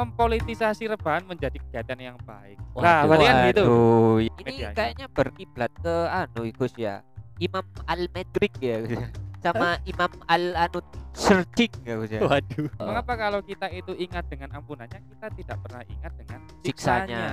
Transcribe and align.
mempolitisasi 0.00 0.88
rebahan 0.88 1.22
menjadi 1.24 1.60
kegiatan 1.60 1.98
yang 2.00 2.16
baik. 2.24 2.56
Waduh, 2.72 2.84
nah, 2.84 3.00
berarti 3.04 3.24
kan 3.24 3.36
gitu. 3.52 3.62
waduh. 3.64 4.16
Ini 4.20 4.42
Medianya. 4.44 4.72
kayaknya 4.72 5.06
berkiblat 5.10 5.72
ke 5.78 5.94
anu 6.08 6.40
Gus 6.56 6.74
ya. 6.74 7.04
Imam 7.36 7.64
Al-Madrik 7.84 8.52
ya 8.60 8.76
ya. 8.84 9.06
Sama 9.40 9.80
Imam 9.84 10.12
Al-Anut 10.28 10.84
Searching 11.12 11.72
ya 11.84 11.94
Gus 11.96 12.10
ya. 12.10 12.20
Waduh. 12.20 12.68
Mengapa 12.76 13.12
kalau 13.14 13.40
kita 13.40 13.66
itu 13.68 13.92
ingat 13.94 14.24
dengan 14.28 14.52
ampunannya, 14.54 15.00
kita 15.04 15.26
tidak 15.34 15.56
pernah 15.60 15.82
ingat 15.84 16.12
dengan 16.16 16.40
Siksanya. 16.60 17.20
siksanya? 17.20 17.24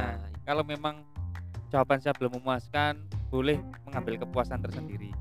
Kalau 0.44 0.64
memang 0.64 1.04
jawaban 1.68 2.00
saya 2.00 2.16
belum 2.16 2.40
memuaskan, 2.40 3.04
boleh 3.28 3.60
mengambil 3.84 4.24
kepuasan 4.24 4.64
tersendiri. 4.64 5.12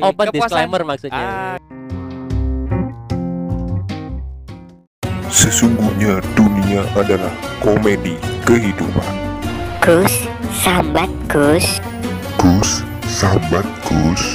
Open 0.00 0.26
Kepuasan- 0.26 0.32
disclaimer 0.32 0.82
maksudnya. 0.82 1.20
Ah, 1.20 1.56
Sesungguhnya 5.38 6.18
dunia 6.34 6.82
adalah 6.98 7.30
komedi 7.62 8.18
kehidupan. 8.42 9.06
Gus, 9.78 10.26
sambat 10.50 11.06
Gus, 11.30 11.78
Gus, 12.42 12.82
sambat 13.06 13.62
Gus. 13.86 14.34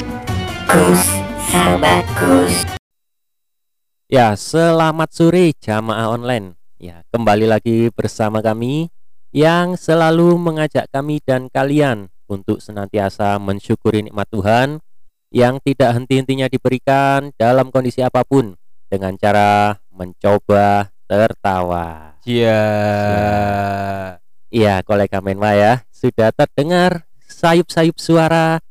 Gus, 0.64 1.04
sambat 1.52 2.08
Gus. 2.16 2.56
Ya, 4.08 4.32
selamat 4.40 5.12
sore 5.12 5.52
jamaah 5.60 6.08
online. 6.08 6.56
Ya, 6.80 7.04
kembali 7.12 7.52
lagi 7.52 7.92
bersama 7.92 8.40
kami 8.40 8.88
yang 9.36 9.76
selalu 9.76 10.40
mengajak 10.40 10.88
kami 10.88 11.20
dan 11.20 11.52
kalian 11.52 12.16
untuk 12.32 12.64
senantiasa 12.64 13.44
mensyukuri 13.44 14.08
nikmat 14.08 14.32
Tuhan 14.32 14.80
yang 15.36 15.60
tidak 15.68 16.00
henti-hentinya 16.00 16.48
diberikan 16.48 17.36
dalam 17.36 17.76
kondisi 17.76 18.00
apa 18.00 18.24
pun 18.24 18.56
dengan 18.88 19.20
cara 19.20 19.76
mencoba 19.92 20.93
tertawa. 21.16 22.18
Iya. 22.24 22.62
Iya, 24.54 24.86
kolega 24.86 25.18
Menwa 25.20 25.54
ya, 25.58 25.82
sudah 25.90 26.30
terdengar 26.30 27.10
sayup-sayup 27.26 27.98
suara 27.98 28.62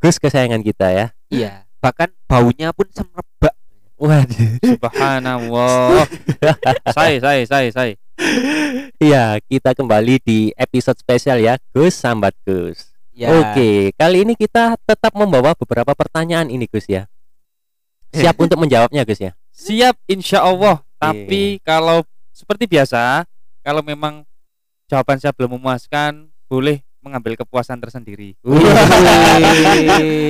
Gus 0.00 0.16
kesayangan 0.16 0.64
kita 0.64 0.88
ya. 0.92 1.06
Iya. 1.28 1.52
Bahkan 1.80 2.12
baunya 2.28 2.72
pun 2.72 2.88
semerbak. 2.92 3.54
Waduh. 3.96 4.60
Subhanallah. 4.60 6.04
saya, 6.96 7.16
saya, 7.20 7.42
saya, 7.48 7.68
saya. 7.72 7.94
Iya, 8.96 9.40
kita 9.44 9.72
kembali 9.76 10.20
di 10.24 10.52
episode 10.56 10.96
spesial 11.00 11.40
ya, 11.40 11.56
Gus 11.72 11.96
Sambat 11.96 12.32
Gus. 12.44 12.96
Ya. 13.16 13.32
Oke, 13.32 13.96
kali 13.96 14.28
ini 14.28 14.36
kita 14.36 14.76
tetap 14.84 15.16
membawa 15.16 15.56
beberapa 15.56 15.96
pertanyaan 15.96 16.52
ini 16.52 16.68
Gus 16.68 16.84
ya. 16.84 17.08
Siap 18.12 18.36
untuk 18.44 18.60
menjawabnya 18.60 19.08
Gus 19.08 19.20
ya. 19.20 19.32
Siap 19.56 19.96
insya 20.08 20.44
Allah. 20.44 20.84
Tapi 20.96 21.60
kalau 21.60 22.00
seperti 22.30 22.64
biasa, 22.66 23.24
kalau 23.60 23.80
memang 23.80 24.24
jawaban 24.86 25.16
saya 25.16 25.32
belum 25.32 25.56
memuaskan, 25.56 26.26
boleh 26.46 26.80
mengambil 27.00 27.38
kepuasan 27.38 27.78
tersendiri. 27.78 28.34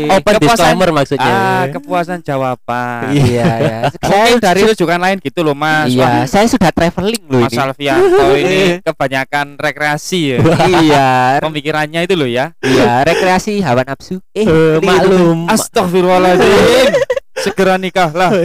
Open 0.06 0.34
Kepuasan- 0.36 0.40
disclaimer 0.44 0.90
maksudnya. 0.92 1.32
Ah, 1.32 1.64
kepuasan 1.68 2.20
jawaban. 2.20 3.10
Iya, 3.10 3.48
ya. 3.58 3.78
Mungkin 3.96 4.36
dari 4.38 4.60
rujukan 4.62 5.00
lain 5.00 5.16
gitu 5.18 5.40
loh 5.40 5.56
Mas. 5.56 5.88
Iya, 5.88 6.24
saya 6.26 6.44
sudah 6.46 6.68
traveling 6.70 7.24
loh 7.26 7.40
Mas 7.40 7.52
ini. 7.52 7.60
Alfianto 7.60 8.26
ini 8.38 8.60
kebanyakan 8.82 9.56
rekreasi 9.56 10.36
ya. 10.36 10.38
iya, 10.68 11.08
Pemikirannya 11.40 12.04
itu 12.04 12.12
loh 12.12 12.28
ya. 12.28 12.52
iya, 12.60 13.00
rekreasi 13.02 13.60
hawa 13.60 13.80
nafsu. 13.82 14.20
Eh, 14.32 14.44
Eh, 14.44 14.76
maklum. 14.78 15.48
Astagfirullahaladzim. 15.48 16.92
Segera 17.46 17.78
nikahlah. 17.78 18.30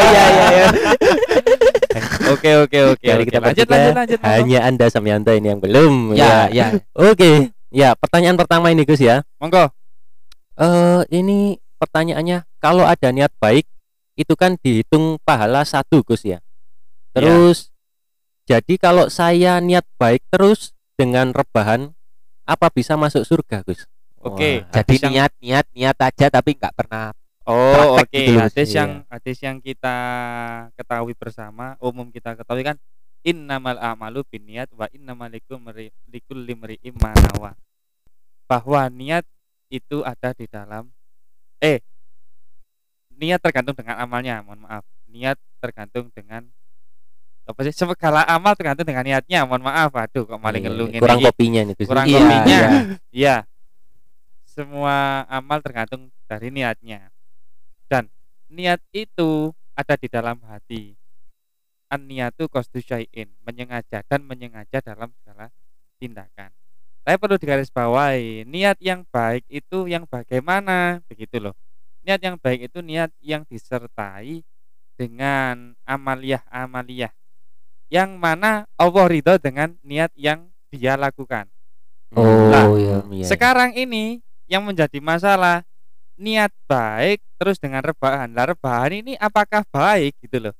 Iya, 0.00 0.24
iya, 0.32 0.44
iya. 0.50 0.66
Oke 2.32 2.50
oke 2.56 2.78
oke. 2.94 3.02
Oke. 3.02 3.24
kita 3.26 3.42
lanjut 3.42 3.66
lanjut 3.66 3.94
lanjut. 3.94 4.18
Hanya 4.22 4.58
Anda 4.62 4.86
Samyanto 4.86 5.34
ini 5.34 5.50
yang 5.50 5.58
belum. 5.58 6.14
Ya, 6.14 6.46
ya. 6.48 6.78
Oke. 6.94 7.50
Ya, 7.74 7.98
pertanyaan 7.98 8.38
pertama 8.38 8.70
ini 8.70 8.86
Gus 8.86 9.02
ya. 9.02 9.26
Monggo. 9.42 9.66
Eh, 10.54 11.00
ini 11.10 11.58
pertanyaannya 11.76 12.46
kalau 12.62 12.86
ada 12.86 13.10
niat 13.10 13.34
baik 13.42 13.66
itu 14.14 14.34
kan 14.38 14.54
dihitung 14.62 15.18
pahala 15.26 15.66
satu 15.66 16.06
Gus 16.06 16.22
ya. 16.22 16.38
Terus 17.10 17.74
jadi 18.46 18.74
kalau 18.78 19.10
saya 19.10 19.58
niat 19.58 19.82
baik 19.98 20.22
terus 20.30 20.70
dengan 20.94 21.34
rebahan 21.34 21.90
apa 22.46 22.70
bisa 22.70 22.94
masuk 22.94 23.26
surga 23.26 23.66
Gus? 23.66 23.86
Oke. 24.22 24.62
Wah, 24.62 24.70
Jadi 24.70 24.94
Hadis 24.94 25.00
yang- 25.02 25.12
niat, 25.14 25.32
niat, 25.42 25.66
niat 25.74 25.96
aja 25.98 26.26
tapi 26.30 26.54
nggak 26.54 26.74
pernah. 26.78 27.10
Oh 27.48 27.96
oke. 27.96 28.12
gitu 28.12 28.36
loh, 28.36 28.44
Mas. 28.44 28.52
Hadis 28.52 28.68
Iya. 28.70 28.78
yang 28.84 28.90
hadis 29.08 29.38
yang 29.40 29.56
kita 29.58 29.96
ketahui 30.76 31.14
bersama, 31.16 31.74
umum 31.80 32.12
kita 32.12 32.36
ketahui 32.36 32.62
kan 32.62 32.76
innamal 33.20 33.76
a'malu 33.76 34.24
binniyat 34.28 34.68
wa 34.72 34.88
innamal 34.92 35.28
likulli 35.28 35.88
likulli 36.08 36.52
imri'in 36.52 36.94
ma 37.00 37.10
nawa. 37.16 37.56
Bahwa 38.44 38.86
niat 38.88 39.24
itu 39.68 40.02
ada 40.02 40.34
di 40.36 40.44
dalam 40.46 40.90
eh 41.60 41.80
niat 43.14 43.40
tergantung 43.40 43.76
dengan 43.76 44.00
amalnya, 44.00 44.40
mohon 44.40 44.64
maaf. 44.64 44.84
Niat 45.08 45.36
tergantung 45.60 46.08
dengan 46.12 46.44
apa 47.44 47.60
sih? 47.66 47.74
Segala 47.74 48.22
amal 48.24 48.54
tergantung 48.54 48.86
dengan 48.86 49.02
niatnya. 49.02 49.42
Mohon 49.44 49.64
maaf. 49.68 49.90
Aduh 49.96 50.22
kok 50.24 50.38
maling 50.38 50.64
Iya, 50.64 50.70
ngeluh 50.70 50.86
ngene 50.88 51.02
kurang 51.02 51.20
kopinya 51.20 51.60
nih. 51.66 51.74
Kurang 51.82 52.06
Iya, 52.06 52.16
kopinya. 52.16 52.46
iya. 52.46 52.68
Iya. 53.10 53.36
Semua 54.46 55.24
amal 55.26 55.58
tergantung 55.60 56.08
dari 56.24 56.48
niatnya. 56.48 57.10
Dan 57.90 58.06
niat 58.46 58.78
itu 58.94 59.50
ada 59.74 59.98
di 59.98 60.06
dalam 60.06 60.38
hati. 60.46 60.94
An 61.90 62.06
niatu 62.06 62.46
qasdu 62.46 62.78
syai'in, 62.78 63.26
menyengaja 63.42 64.06
dan 64.06 64.22
menyengaja 64.22 64.78
dalam 64.78 65.10
segala 65.18 65.50
tindakan. 65.98 66.54
Tapi 67.02 67.16
perlu 67.18 67.34
digarisbawahi, 67.34 68.46
niat 68.46 68.78
yang 68.78 69.02
baik 69.10 69.42
itu 69.50 69.90
yang 69.90 70.06
bagaimana? 70.06 71.02
Begitu 71.10 71.42
loh. 71.42 71.58
Niat 72.06 72.22
yang 72.22 72.38
baik 72.38 72.70
itu 72.70 72.78
niat 72.78 73.10
yang 73.18 73.42
disertai 73.42 74.46
dengan 74.94 75.74
amaliyah-amaliyah 75.82 77.10
yang 77.90 78.16
mana 78.16 78.70
Allah 78.78 79.04
ridho 79.10 79.34
dengan 79.42 79.74
niat 79.82 80.14
yang 80.14 80.46
dia 80.70 80.94
lakukan. 80.94 81.50
Oh, 82.14 82.22
Nah, 82.48 82.70
iya. 82.78 83.02
iya. 83.10 83.26
Sekarang 83.26 83.74
ini 83.74 84.22
yang 84.46 84.62
menjadi 84.62 85.02
masalah 85.02 85.66
niat 86.20 86.52
baik 86.66 87.24
terus 87.34 87.56
dengan 87.56 87.80
rebahan. 87.80 88.28
Lah 88.30 88.44
rebahan 88.46 88.92
ini 88.94 89.16
apakah 89.16 89.64
baik 89.66 90.12
gitu 90.20 90.38
loh. 90.38 90.54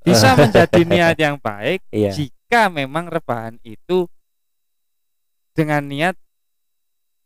Bisa 0.00 0.32
menjadi 0.40 0.80
niat 0.82 1.16
yang 1.16 1.36
baik 1.36 1.80
Iya. 1.88 2.12
jika 2.12 2.68
memang 2.68 3.08
rebahan 3.08 3.56
itu 3.60 4.04
dengan 5.50 5.82
niat 5.82 6.14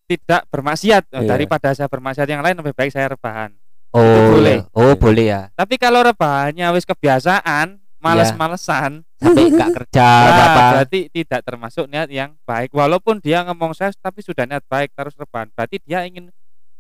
tidak 0.05 0.45
bermaksiat 0.49 1.11
Oh, 1.11 1.23
Iya. 1.23 1.29
daripada 1.29 1.73
saya 1.73 1.89
bermaksiat 1.89 2.29
yang 2.29 2.41
lain 2.41 2.55
lebih 2.55 2.73
baik 2.73 2.93
saya 2.93 3.11
rebahan. 3.11 3.51
Oh, 3.91 4.03
boleh. 4.33 4.59
iya. 4.61 4.75
Oh, 4.75 4.95
boleh 4.95 5.27
ya. 5.27 5.43
Tapi 5.55 5.75
kalau 5.77 6.03
rebahannya 6.03 6.67
wis 6.71 6.83
kebiasaan, 6.85 7.79
males-malesan, 7.97 9.07
Sampai 9.17 9.49
nggak 9.55 9.71
kerja 9.73 10.03
Nah, 10.05 10.29
apa-apa. 10.29 10.63
berarti 10.77 11.01
tidak 11.09 11.41
termasuk 11.41 11.87
niat 11.87 12.11
yang 12.11 12.37
baik. 12.43 12.69
Walaupun 12.71 13.17
dia 13.19 13.41
ngomong 13.43 13.73
saya 13.73 13.95
tapi 13.95 14.21
sudah 14.21 14.45
niat 14.45 14.67
baik 14.67 14.93
terus 14.93 15.15
rebahan. 15.15 15.49
Berarti 15.49 15.79
dia 15.81 16.05
ingin 16.05 16.29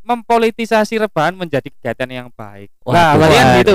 mempolitisasi 0.04 1.00
rebahan 1.00 1.32
menjadi 1.32 1.66
kegiatan 1.72 2.06
yang 2.06 2.28
baik. 2.36 2.68
Nah, 2.84 3.16
berarti 3.16 3.34
kan 3.34 3.46
gitu. 3.64 3.74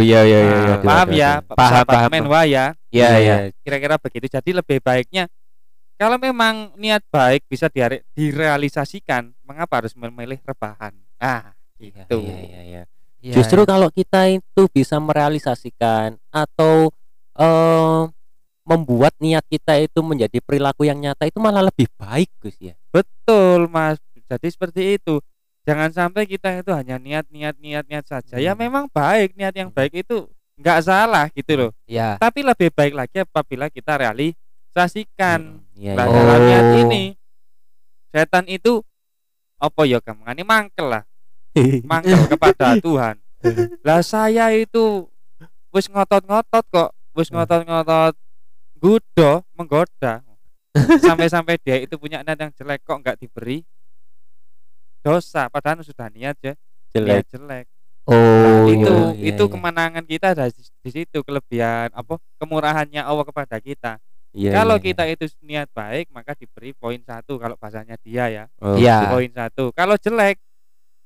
Iya 0.00 0.20
iya 0.22 0.38
iya. 0.40 0.54
Nah, 0.54 0.62
iya. 0.62 0.76
paham 0.86 1.08
Oke, 1.10 1.18
ya, 1.18 1.30
oke. 1.34 1.46
Pak 1.50 1.56
Paham, 1.58 1.70
sahabat 1.74 1.94
paham. 1.98 2.10
Menwa 2.14 2.40
ya. 2.46 2.66
Iya, 2.94 3.08
iya. 3.18 3.36
Kira-kira 3.66 3.94
begitu. 3.98 4.26
Jadi 4.30 4.50
lebih 4.54 4.78
baiknya 4.78 5.26
kalau 5.98 6.16
memang 6.18 6.74
niat 6.78 7.02
baik 7.10 7.46
bisa 7.50 7.66
dire- 7.70 8.02
direalisasikan, 8.14 9.34
mengapa 9.42 9.82
harus 9.82 9.94
memilih 9.94 10.38
rebahan? 10.42 10.94
Ah, 11.18 11.54
gitu. 11.78 12.18
iya, 12.22 12.38
iya, 12.38 12.60
iya. 12.62 12.82
Iya, 13.24 13.34
Justru 13.40 13.64
iya. 13.64 13.68
kalau 13.72 13.88
kita 13.88 14.20
itu 14.28 14.62
bisa 14.68 15.00
merealisasikan 15.00 16.20
atau 16.28 16.92
eh, 17.34 18.02
membuat 18.64 19.12
niat 19.20 19.44
kita 19.48 19.76
itu 19.80 20.00
menjadi 20.00 20.40
perilaku 20.40 20.88
yang 20.88 20.96
nyata 21.00 21.28
itu 21.28 21.36
malah 21.40 21.64
lebih 21.64 21.88
baik 21.96 22.28
Gus 22.40 22.56
ya. 22.60 22.76
Betul, 22.92 23.68
Mas. 23.68 24.00
Jadi 24.24 24.48
seperti 24.48 24.96
itu. 25.00 25.20
Jangan 25.64 25.90
sampai 25.90 26.28
kita 26.28 26.60
itu 26.60 26.70
hanya 26.70 27.00
niat 27.00 27.24
niat 27.28 27.56
niat 27.56 27.84
niat 27.88 28.04
saja. 28.04 28.36
Ya 28.36 28.52
Hmm. 28.52 28.60
memang 28.60 28.84
baik, 28.86 29.32
niat 29.32 29.56
yang 29.56 29.72
baik 29.72 30.04
itu 30.04 30.28
nggak 30.54 30.80
salah 30.80 31.32
gitu 31.32 31.52
loh. 31.56 31.70
Iya. 31.84 32.20
Tapi 32.20 32.44
lebih 32.44 32.68
baik 32.68 32.92
lagi 32.92 33.16
apabila 33.18 33.66
kita 33.68 33.96
realisasikan. 33.96 35.58
Hmm, 35.58 35.64
Nah, 35.74 36.06
iya. 36.06 36.14
dalam 36.14 36.40
niat 36.40 36.64
Oh. 36.64 36.80
ini 36.84 37.02
setan 38.08 38.44
itu 38.46 38.84
apa 39.56 39.82
ya 39.82 39.98
kamu 39.98 40.22
ini 40.28 40.44
mangkel 40.44 40.86
lah, 40.86 41.02
mangkel 41.90 42.20
kepada 42.28 42.76
Tuhan. 42.84 43.16
Lah 43.80 44.00
saya 44.00 44.52
itu 44.52 45.08
wis 45.72 45.88
ngotot-ngotot 45.88 46.64
kok, 46.68 46.90
wis 47.12 47.28
Hmm. 47.28 47.40
ngotot-ngotot 47.40 48.14
gudo 48.76 49.42
menggoda. 49.56 50.20
Sampai-sampai 51.00 51.56
dia 51.56 51.80
itu 51.80 51.96
punya 51.96 52.20
niat 52.20 52.36
yang 52.36 52.52
jelek 52.52 52.84
kok 52.84 53.00
nggak 53.00 53.16
diberi 53.16 53.64
dosa 55.04 55.46
padahal 55.46 55.84
sudah 55.84 56.08
niat 56.08 56.36
ya 56.40 56.54
jelek. 56.90 57.12
niat 57.12 57.26
jelek 57.28 57.66
Oh, 58.04 58.68
itu 58.68 58.84
iya, 59.16 59.32
itu 59.32 59.42
iya. 59.42 59.48
kemenangan 59.48 60.04
kita 60.04 60.36
ada 60.36 60.44
di, 60.46 60.60
di 60.60 60.90
situ 60.90 61.20
kelebihan 61.20 61.88
apa 61.90 62.20
kemurahannya 62.36 63.00
Allah 63.00 63.24
kepada 63.24 63.56
kita 63.58 63.96
Iya, 64.28 64.50
kalau 64.52 64.76
iya, 64.76 64.84
kita 64.84 65.02
itu 65.06 65.24
niat 65.40 65.70
baik 65.70 66.10
maka 66.10 66.34
diberi 66.34 66.72
poin 66.72 67.00
satu 67.00 67.38
kalau 67.38 67.54
bahasanya 67.54 67.96
dia 67.96 68.28
ya 68.28 68.44
Oh, 68.58 68.76
Iya. 68.76 69.08
poin 69.08 69.30
satu 69.30 69.72
kalau 69.72 69.96
jelek 69.96 70.36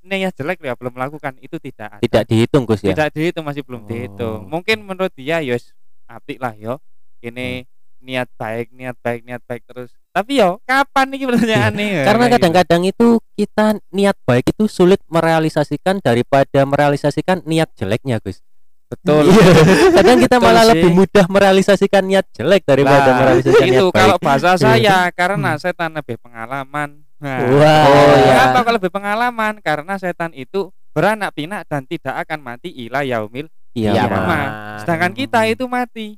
niat 0.01 0.33
jelek 0.33 0.59
ya 0.59 0.75
belum 0.75 0.91
melakukan 0.91 1.39
itu 1.39 1.55
tidak 1.61 1.99
ada. 1.99 2.01
Tidak 2.01 2.23
dihitung 2.25 2.65
Gus 2.65 2.81
ya. 2.81 2.91
tidak 2.91 3.12
dihitung 3.12 3.44
masih 3.44 3.62
belum 3.62 3.83
Oh. 3.83 3.87
dihitung 3.87 4.39
mungkin 4.49 4.83
menurut 4.83 5.12
dia 5.12 5.39
yos 5.39 5.71
apik 6.05 6.39
lah 6.39 6.55
yo 6.55 6.83
ini 7.21 7.62
Hmm. 7.62 7.78
Niat 8.00 8.29
baik 8.33 8.71
niat 8.71 8.97
baik 8.97 9.21
niat 9.23 9.43
baik 9.43 9.62
terus 9.65 9.91
tapi 10.09 10.39
yo 10.39 10.59
kapan 10.65 11.06
nih 11.09 11.25
pertanyaan 11.25 11.73
nih 11.73 11.89
Iya. 11.95 12.03
Karena 12.05 12.25
kadang-kadang 12.29 12.83
itu 12.85 13.06
kita 13.33 13.67
niat 13.89 14.17
baik 14.23 14.50
itu 14.50 14.65
sulit 14.67 14.99
merealisasikan 15.06 15.99
daripada 15.99 16.61
merealisasikan 16.62 17.43
niat 17.45 17.71
jeleknya, 17.75 18.19
Gus. 18.19 18.43
betul 18.89 19.29
Iya. 19.29 19.53
Kadang 19.97 20.19
kita 20.19 20.37
Betul 20.37 20.47
malah 20.49 20.65
sih. 20.65 20.71
lebih 20.73 20.91
mudah 20.91 21.27
merealisasikan 21.29 22.03
niat 22.03 22.27
jelek 22.33 22.65
daripada 22.65 23.05
Lah, 23.05 23.17
merealisasikan 23.17 23.62
niat 23.62 23.77
itu 23.77 23.87
baik. 23.87 23.99
kalau 24.01 24.17
bahasa 24.19 24.51
saya 24.56 24.99
karena 25.12 25.51
setan 25.56 25.93
lebih 25.93 26.17
pengalaman 26.17 26.89
nah, 27.21 27.39
Wah. 27.44 27.85
Oh, 27.85 28.15
ya. 28.17 28.25
Kenapa 28.33 28.59
kalau 28.62 28.77
lebih 28.77 28.91
pengalaman? 28.91 29.55
Karena 29.61 29.94
setan 29.97 30.33
itu 30.33 30.73
beranak 30.91 31.31
pinak 31.31 31.62
dan 31.65 31.85
tidak 31.85 32.17
akan 32.19 32.39
mati 32.41 32.73
ila 32.81 33.03
yaumil 33.03 33.47
Iya, 33.71 33.93
Iya, 33.93 34.03
Mas. 34.05 34.25
Mas. 34.25 34.51
Sedangkan 34.83 35.12
kita 35.12 35.41
itu 35.47 35.65
mati. 35.65 36.17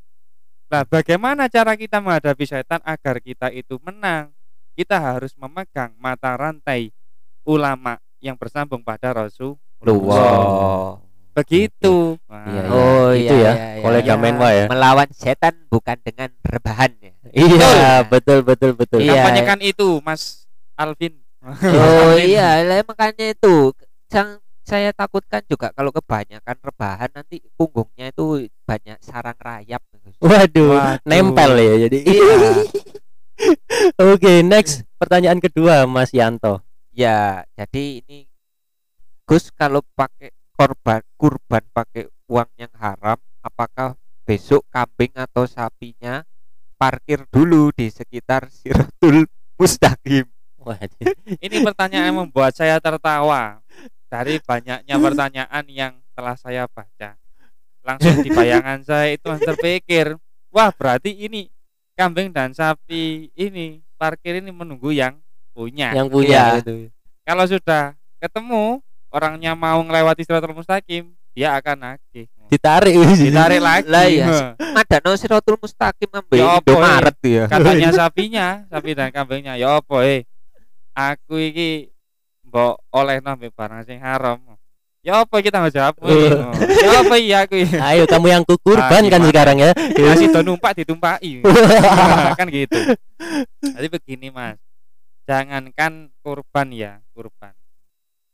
Nah, 0.70 0.87
bagaimana 0.87 1.50
cara 1.50 1.75
kita 1.75 1.99
menghadapi 1.99 2.46
setan 2.46 2.78
agar 2.87 3.19
kita 3.19 3.50
itu 3.50 3.75
menang? 3.82 4.31
Kita 4.78 5.02
harus 5.02 5.34
memegang 5.34 5.90
mata 5.99 6.38
rantai 6.38 6.94
ulama 7.43 7.99
yang 8.22 8.38
bersambung 8.38 8.78
pada 8.87 9.11
Rasulullah. 9.11 9.58
Wow. 9.82 11.02
Begitu. 11.34 12.14
Iya, 12.31 12.46
iya. 12.46 12.62
Oh 12.70 13.11
Itu 13.11 13.34
iya, 13.34 13.43
ya, 13.43 13.52
iya, 13.52 13.67
iya. 13.75 13.82
kolega 13.82 14.14
iya. 14.14 14.22
Menwa 14.22 14.49
ya. 14.55 14.67
Melawan 14.70 15.08
setan 15.11 15.55
bukan 15.67 15.99
dengan 16.06 16.31
rebahan 16.46 16.94
ya. 17.02 17.12
Iya, 17.34 18.06
betul 18.06 18.46
betul 18.46 18.78
betul. 18.78 19.02
Iya. 19.02 19.19
Kampanyekan 19.19 19.58
itu, 19.66 19.99
Mas 20.06 20.46
Alvin. 20.78 21.19
Oh 21.43 22.14
iya, 22.14 22.62
lah 22.62 22.84
makanya 22.87 23.34
itu 23.34 23.75
yang 24.12 24.38
saya 24.62 24.94
takutkan 24.94 25.43
juga 25.50 25.75
kalau 25.75 25.90
kebanyakan 25.90 26.56
rebahan 26.62 27.11
nanti 27.11 27.43
punggungnya 27.58 28.14
itu 28.14 28.46
banyak 28.69 29.02
sarang 29.02 29.34
rayap. 29.40 29.82
Waduh, 30.20 30.76
Waduh. 30.76 31.06
nempel 31.06 31.52
ya 31.56 31.75
jadi. 31.88 31.99
Iya. 32.05 32.50
Oke, 34.12 34.44
next 34.44 34.85
pertanyaan 35.00 35.41
kedua 35.41 35.88
Mas 35.88 36.12
Yanto. 36.12 36.61
Ya, 36.93 37.47
jadi 37.56 38.05
ini 38.05 38.29
Gus 39.25 39.49
kalau 39.55 39.81
pakai 39.94 40.35
korban 40.58 41.00
kurban 41.17 41.62
pakai 41.73 42.11
uang 42.29 42.50
yang 42.61 42.73
haram, 42.76 43.17
apakah 43.41 43.97
besok 44.29 44.67
kambing 44.69 45.14
atau 45.17 45.49
sapinya 45.49 46.26
parkir 46.76 47.25
dulu 47.32 47.73
di 47.73 47.88
sekitar 47.88 48.52
Siratul 48.52 49.25
Mustaqim? 49.56 50.29
Waduh. 50.61 51.14
Ini 51.44 51.64
pertanyaan 51.64 52.12
yang 52.12 52.19
membuat 52.29 52.52
saya 52.52 52.76
tertawa 52.76 53.64
dari 54.12 54.37
banyaknya 54.43 54.97
pertanyaan 55.06 55.64
yang 55.70 55.93
telah 56.12 56.37
saya 56.37 56.69
baca. 56.69 57.17
Langsung 57.81 58.21
di 58.21 58.31
bayangan 58.31 58.85
saya 58.85 59.17
itu 59.17 59.27
terpikir, 59.41 60.15
wah 60.53 60.69
berarti 60.71 61.17
ini 61.17 61.49
kambing 61.97 62.29
dan 62.31 62.53
sapi 62.53 63.29
ini 63.32 63.81
parkir 63.97 64.41
ini 64.41 64.53
menunggu 64.53 64.93
yang 64.93 65.17
punya. 65.53 65.93
Yang 65.93 66.09
punya 66.12 66.41
Iya. 66.56 66.61
itu. 66.61 66.75
Kalau 67.25 67.44
sudah 67.44 67.93
ketemu 68.21 68.81
orangnya 69.09 69.53
mau 69.53 69.81
ngelewati 69.81 70.25
Siratul 70.25 70.56
Mustaqim, 70.56 71.12
dia 71.32 71.56
akan 71.56 71.77
nagih. 71.97 72.29
Ditarik 72.50 72.99
Ditarik 73.15 73.62
lagi. 73.62 73.87
Lah 73.87 74.05
iya. 74.11 74.59
Ada 74.59 74.99
no 75.00 75.15
Siratul 75.15 75.56
Mustaqim 75.56 76.11
ambil 76.11 76.37
Ya 76.37 76.59
tuh 76.61 76.79
ya. 77.23 77.44
katanya 77.47 77.91
sapinya 77.94 78.47
sapi 78.67 78.91
dan 78.93 79.09
kambingnya 79.15 79.55
ya 79.55 79.79
apa 79.79 80.03
eh 80.03 80.26
aku 80.91 81.38
iki 81.38 81.94
mbok 82.43 82.83
oleh 82.91 83.23
nambe 83.23 83.55
barang 83.55 83.87
sing 83.87 84.03
haram 84.03 84.43
ya 85.00 85.25
apa 85.25 85.37
kita 85.41 85.56
nggak 85.58 85.75
jawab? 85.75 85.94
Oh. 86.05 86.12
ya 86.85 86.91
apa 87.00 87.17
iya 87.17 87.37
aku 87.49 87.56
iki? 87.56 87.76
Ayo 87.76 88.05
kamu 88.05 88.26
yang 88.29 88.44
kukurban 88.44 89.00
Ah, 89.00 89.11
kan 89.11 89.20
sekarang 89.25 89.56
ya. 89.56 89.70
masih 89.97 90.29
do 90.29 90.41
numpak 90.44 90.76
ditumpaki. 90.76 91.41
Nah, 91.41 92.37
kan 92.41 92.47
gitu. 92.52 92.76
Jadi 93.64 93.87
begini 93.88 94.29
mas. 94.29 94.61
Jangankan 95.25 96.12
kurban 96.20 96.69
ya 96.70 97.00
kurban. 97.17 97.56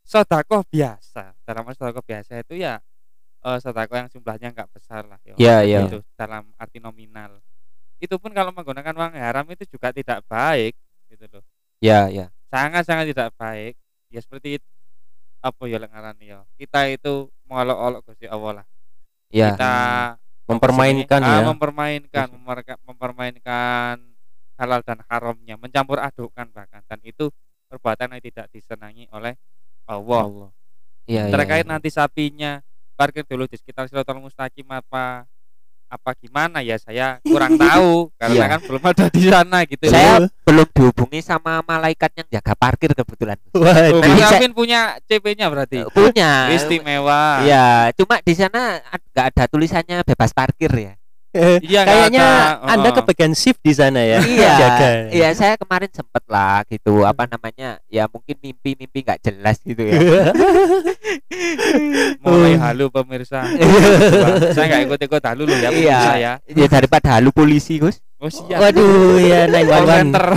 Sodakoh 0.02 0.66
biasa. 0.66 1.34
Dalam 1.42 1.66
arti 1.66 1.78
sodakoh 1.78 2.02
biasa 2.02 2.42
itu 2.42 2.58
ya 2.58 2.82
eh, 3.42 3.58
sodakoh 3.62 3.94
yang 3.94 4.08
jumlahnya 4.10 4.50
nggak 4.50 4.70
besar 4.74 5.06
lah 5.06 5.18
ya. 5.22 5.34
Iya, 5.38 5.56
iya. 5.62 5.80
Itu 5.86 6.02
dalam 6.18 6.50
arti 6.58 6.82
nominal. 6.82 7.38
Itu 8.02 8.18
pun 8.18 8.34
kalau 8.34 8.50
menggunakan 8.50 8.92
uang 8.92 9.12
haram 9.14 9.46
itu 9.48 9.64
juga 9.70 9.94
tidak 9.94 10.20
baik 10.26 10.74
gitu 11.08 11.24
loh. 11.30 11.44
Ya, 11.78 12.08
ya. 12.10 12.26
sangat 12.50 12.82
sangat 12.88 13.12
tidak 13.14 13.30
baik. 13.38 13.78
Ya 14.10 14.18
seperti 14.18 14.58
it- 14.58 14.74
apa 15.38 15.62
ya 15.66 15.78
lengaran 15.78 16.16
ya 16.18 16.42
kita 16.56 16.88
itu 16.88 17.28
mengolok-olok 17.44 18.00
Gusti 18.04 18.26
Allah 18.26 18.62
lah 18.62 18.66
Ya. 19.26 19.52
kita 19.52 19.74
Mempermainkan 20.46 21.18
ah, 21.18 21.42
ya. 21.42 21.46
mempermainkan 21.50 22.26
memerka- 22.30 22.78
mempermainkan 22.86 23.98
halal 24.54 24.80
dan 24.86 25.02
haramnya 25.10 25.58
mencampur 25.58 25.98
adukkan 25.98 26.46
bahkan 26.54 26.80
dan 26.86 27.02
itu 27.02 27.34
perbuatan 27.66 28.14
yang 28.14 28.22
tidak 28.22 28.46
disenangi 28.54 29.10
oleh 29.10 29.34
Allah 29.84 30.22
Allah. 30.22 30.50
Ya, 31.06 31.26
terkait 31.26 31.66
ya. 31.66 31.70
nanti 31.74 31.90
sapinya 31.90 32.62
parkir 32.94 33.26
dulu 33.26 33.50
di 33.50 33.58
sekitar 33.58 33.90
Siratul 33.90 34.22
Mustaqim 34.22 34.70
apa 34.70 35.26
apa 35.86 36.10
gimana 36.14 36.58
ya 36.60 36.76
saya 36.76 37.22
kurang 37.22 37.54
tahu 37.54 38.08
karena 38.20 38.34
Iya. 38.36 38.46
kan 38.48 38.60
belum 38.60 38.82
ada 38.84 39.06
di 39.06 39.22
sana 39.24 39.58
gitu 39.62 39.84
Saya 39.86 40.26
belum 40.42 40.66
dihubungi 40.68 41.20
sama 41.20 41.62
malaikat 41.62 42.10
yang 42.14 42.28
jaga 42.32 42.54
parkir 42.54 42.90
kebetulan. 42.90 43.38
Waduh. 43.52 44.02
Saya- 44.20 44.50
punya 44.50 44.80
CP-nya 45.04 45.46
berarti 45.46 45.86
Punya. 45.90 46.50
istimewa 46.50 47.42
Iya, 47.42 47.90
cuma 47.94 48.18
di 48.18 48.32
sana 48.32 48.82
nggak 49.12 49.26
ada 49.30 49.44
tulisannya 49.46 50.02
bebas 50.02 50.30
parkir 50.30 50.70
ya. 50.70 50.92
Iya, 51.60 51.80
nggak 51.80 51.84
Kayaknya 51.86 52.26
ada. 52.26 52.68
Anda 52.68 52.88
kebagian 52.92 53.32
shift 53.32 53.60
di 53.60 53.70
sana 53.70 54.00
ya. 54.00 54.18
Iya, 54.18 54.50
Jaga. 54.56 54.88
iya 55.10 55.28
saya 55.32 55.54
kemarin 55.54 55.90
sempet 55.90 56.24
lah 56.26 56.64
gitu 56.66 57.02
apa 57.02 57.24
namanya 57.24 57.78
ya 57.86 58.04
mungkin 58.06 58.36
mimpi-mimpi 58.36 58.98
nggak 59.02 59.20
jelas 59.22 59.60
gitu 59.60 59.82
ya. 59.82 59.96
mulai 62.22 62.54
Oh. 62.54 62.60
halu 62.60 62.86
pemirsa 62.88 63.44
saya 64.56 64.66
nggak 64.66 64.82
ikut-ikut 64.86 65.22
halu 65.22 65.42
loh 65.44 65.56
ya 65.56 65.70
Iya. 65.70 65.98
ya 66.16 66.32
ya 66.44 66.66
daripada 66.66 67.16
halu 67.16 67.30
polisi 67.30 67.76
Gus. 67.76 68.00
oh 68.16 68.26
siap 68.26 68.58
Waduh, 68.58 69.20
ya 69.20 69.44
Call 69.46 69.84
911. 69.84 69.92
center 69.92 70.26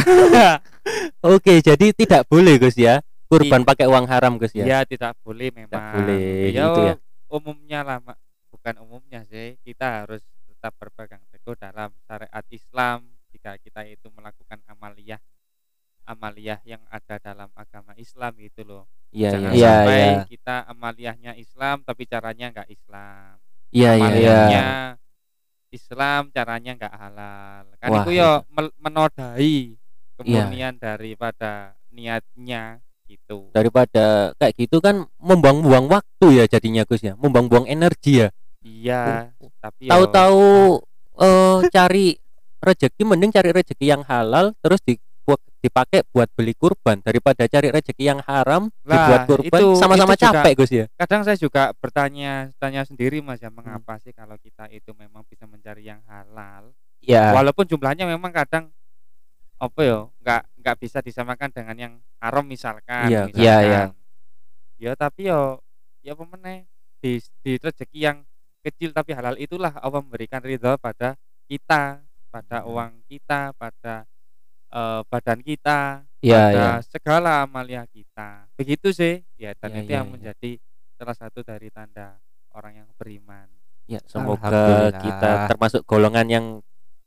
Oke, 1.21 1.59
jadi 1.59 1.91
tidak 1.91 2.25
boleh 2.25 2.55
Gus 2.57 2.74
ya. 2.74 3.03
Kurban 3.25 3.62
pakai 3.62 3.85
uang 3.85 4.07
haram 4.07 4.35
Gus 4.35 4.51
ya. 4.51 4.65
ya 4.65 4.79
tidak 4.83 5.13
boleh 5.21 5.53
memang 5.53 5.93
boleh, 5.95 6.50
ya, 6.50 6.65
gitu 6.65 6.81
ya. 6.83 6.93
umumnya 7.29 7.79
lah 7.83 7.97
Mak. 8.00 8.17
bukan 8.50 8.75
umumnya 8.81 9.21
sih 9.25 9.55
kita 9.62 10.03
harus 10.03 10.19
tetap 10.59 10.75
berpegang 10.75 11.23
teguh 11.31 11.55
dalam 11.55 11.87
syariat 12.03 12.43
Islam 12.51 13.07
jika 13.31 13.55
kita 13.63 13.87
itu 13.87 14.11
melakukan 14.11 14.59
amaliyah 14.67 15.23
amaliyah 16.03 16.59
yang 16.67 16.83
ada 16.91 17.15
dalam 17.15 17.47
agama 17.55 17.95
Islam 17.95 18.35
gitu 18.35 18.67
loh 18.67 18.83
Iya, 19.09 19.39
jangan 19.39 19.49
iya. 19.49 19.55
Iya, 19.55 19.71
sampai 19.71 19.99
iya. 20.03 20.19
kita 20.27 20.55
amaliyahnya 20.67 21.31
Islam 21.39 21.75
tapi 21.87 22.03
caranya 22.03 22.51
nggak 22.51 22.67
Islam 22.67 23.39
Iya, 23.71 23.71
iya. 23.71 23.87
iya. 23.87 23.95
amaliyahnya 23.95 24.65
Islam 25.71 26.21
caranya 26.35 26.71
nggak 26.75 26.95
halal 26.99 27.63
kan 27.79 27.89
Wah, 27.89 28.03
itu 28.03 28.11
yo 28.19 28.29
mel- 28.51 28.75
menodai 28.75 29.79
Iya. 30.19 30.19
kemurnian 30.19 30.75
daripada 30.75 31.79
niatnya 31.95 32.83
gitu 33.07 33.47
Daripada 33.55 34.35
kayak 34.35 34.59
gitu 34.59 34.83
kan 34.83 35.07
membuang-buang 35.23 35.87
waktu 35.87 36.43
ya 36.43 36.45
jadinya 36.45 36.83
Gus 36.83 36.99
ya. 36.99 37.15
Membuang-buang 37.15 37.65
energi 37.65 38.27
ya. 38.27 38.29
Iya 38.61 39.31
tapi 39.59 39.87
yo- 39.87 39.91
Tahu-tahu 39.91 40.43
eh 41.17 41.57
cari 41.69 42.05
rezeki 42.59 43.01
mending 43.05 43.31
cari 43.31 43.49
rezeki 43.49 43.85
yang 43.87 44.03
halal 44.03 44.51
terus 44.59 44.79
di 44.81 44.95
dipakai 45.59 46.07
buat 46.07 46.31
beli 46.31 46.55
kurban 46.55 47.03
daripada 47.03 47.43
cari 47.43 47.67
rezeki 47.67 47.99
yang 48.01 48.23
haram 48.23 48.71
Lah, 48.81 48.95
dibuat 48.95 49.21
kurban 49.27 49.59
itu- 49.59 49.75
sama-sama 49.75 50.15
capek 50.15 50.53
Gus 50.55 50.71
ya. 50.71 50.85
kadang 50.95 51.21
saya 51.21 51.35
juga 51.35 51.75
bertanya 51.75 52.47
tanya 52.55 52.81
sendiri 52.81 53.19
mas 53.19 53.37
ya 53.37 53.51
mengapa 53.51 53.99
sih 53.99 54.09
kalau 54.09 54.39
kita 54.39 54.65
itu 54.69 54.89
memang 54.93 55.21
bisa 55.23 55.43
mencari 55.43 55.83
yang 55.85 55.99
halal 56.05 56.71
Ya. 56.99 57.31
walaupun 57.31 57.63
jumlahnya 57.65 58.03
memang 58.05 58.31
kadang 58.31 58.71
apa 59.55 59.79
ya 59.81 59.99
nggak 60.17 60.41
nggak 60.57 60.75
bisa 60.79 60.99
disamakan 60.99 61.49
dengan 61.49 61.75
yang 61.75 61.93
haram 62.17 62.43
misalkan 62.43 63.07
Iya, 63.07 63.27
iya, 63.33 63.55
iya. 63.59 63.83
ya 64.79 64.91
tapi 64.95 65.27
yo 65.27 65.59
ya 65.99 66.11
pemenang 66.13 66.63
di 66.97 67.19
di 67.41 67.51
rezeki 67.53 67.99
yang 68.01 68.17
kecil 68.61 68.91
tapi 68.91 69.11
halal 69.11 69.35
itulah 69.35 69.71
Allah 69.75 69.99
memberikan 69.99 70.39
ridho 70.39 70.75
pada 70.77 71.15
kita 71.45 72.03
pada 72.29 72.61
Hmm. 72.61 72.69
uang 72.69 72.91
kita 73.07 73.51
pada 73.55 74.05
eh, 74.69 75.01
badan 75.05 75.39
kita 75.41 76.05
Iya, 76.19 76.35
pada 76.35 76.51
iya. 76.51 76.69
segala 76.83 77.31
amalia 77.41 77.87
kita 77.87 78.45
begitu 78.53 78.91
sih 78.91 79.23
ya 79.35 79.55
dan 79.55 79.71
Iya, 79.71 79.79
itu 79.79 79.89
iya, 79.89 79.97
yang 79.97 80.07
iya. 80.07 80.13
menjadi 80.13 80.51
salah 80.93 81.15
satu 81.15 81.39
dari 81.41 81.71
tanda 81.71 82.19
orang 82.51 82.83
yang 82.83 82.89
beriman. 82.99 83.47
Ya, 83.87 84.03
semoga 84.05 84.51
kita 84.93 85.47
termasuk 85.47 85.81
golongan 85.87 86.27
yang 86.27 86.45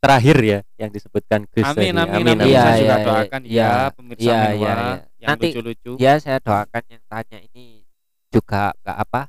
terakhir 0.02 0.34
ya 0.42 0.58
yang 0.76 0.90
disebutkan 0.90 1.46
Gus 1.46 1.62
Amin, 1.62 1.94
tadi. 1.94 2.02
amin, 2.02 2.24
amin. 2.26 2.38
Iya, 2.42 2.62
Saya 2.64 2.74
juga 2.74 2.96
iya, 2.98 3.04
doakan 3.06 3.42
iya. 3.46 3.62
ya 3.62 3.70
pemirsa 3.94 4.22
Menwa 4.24 4.34
iya, 4.34 4.50
iya. 4.50 4.74
yang 5.14 5.28
Nanti 5.30 5.46
lucu-lucu. 5.54 5.92
ya 6.00 6.12
saya 6.18 6.38
doakan 6.40 6.82
yang 6.90 7.02
tanya 7.06 7.38
ini 7.38 7.66
juga 8.26 8.74
nggak 8.82 8.98
apa 8.98 9.22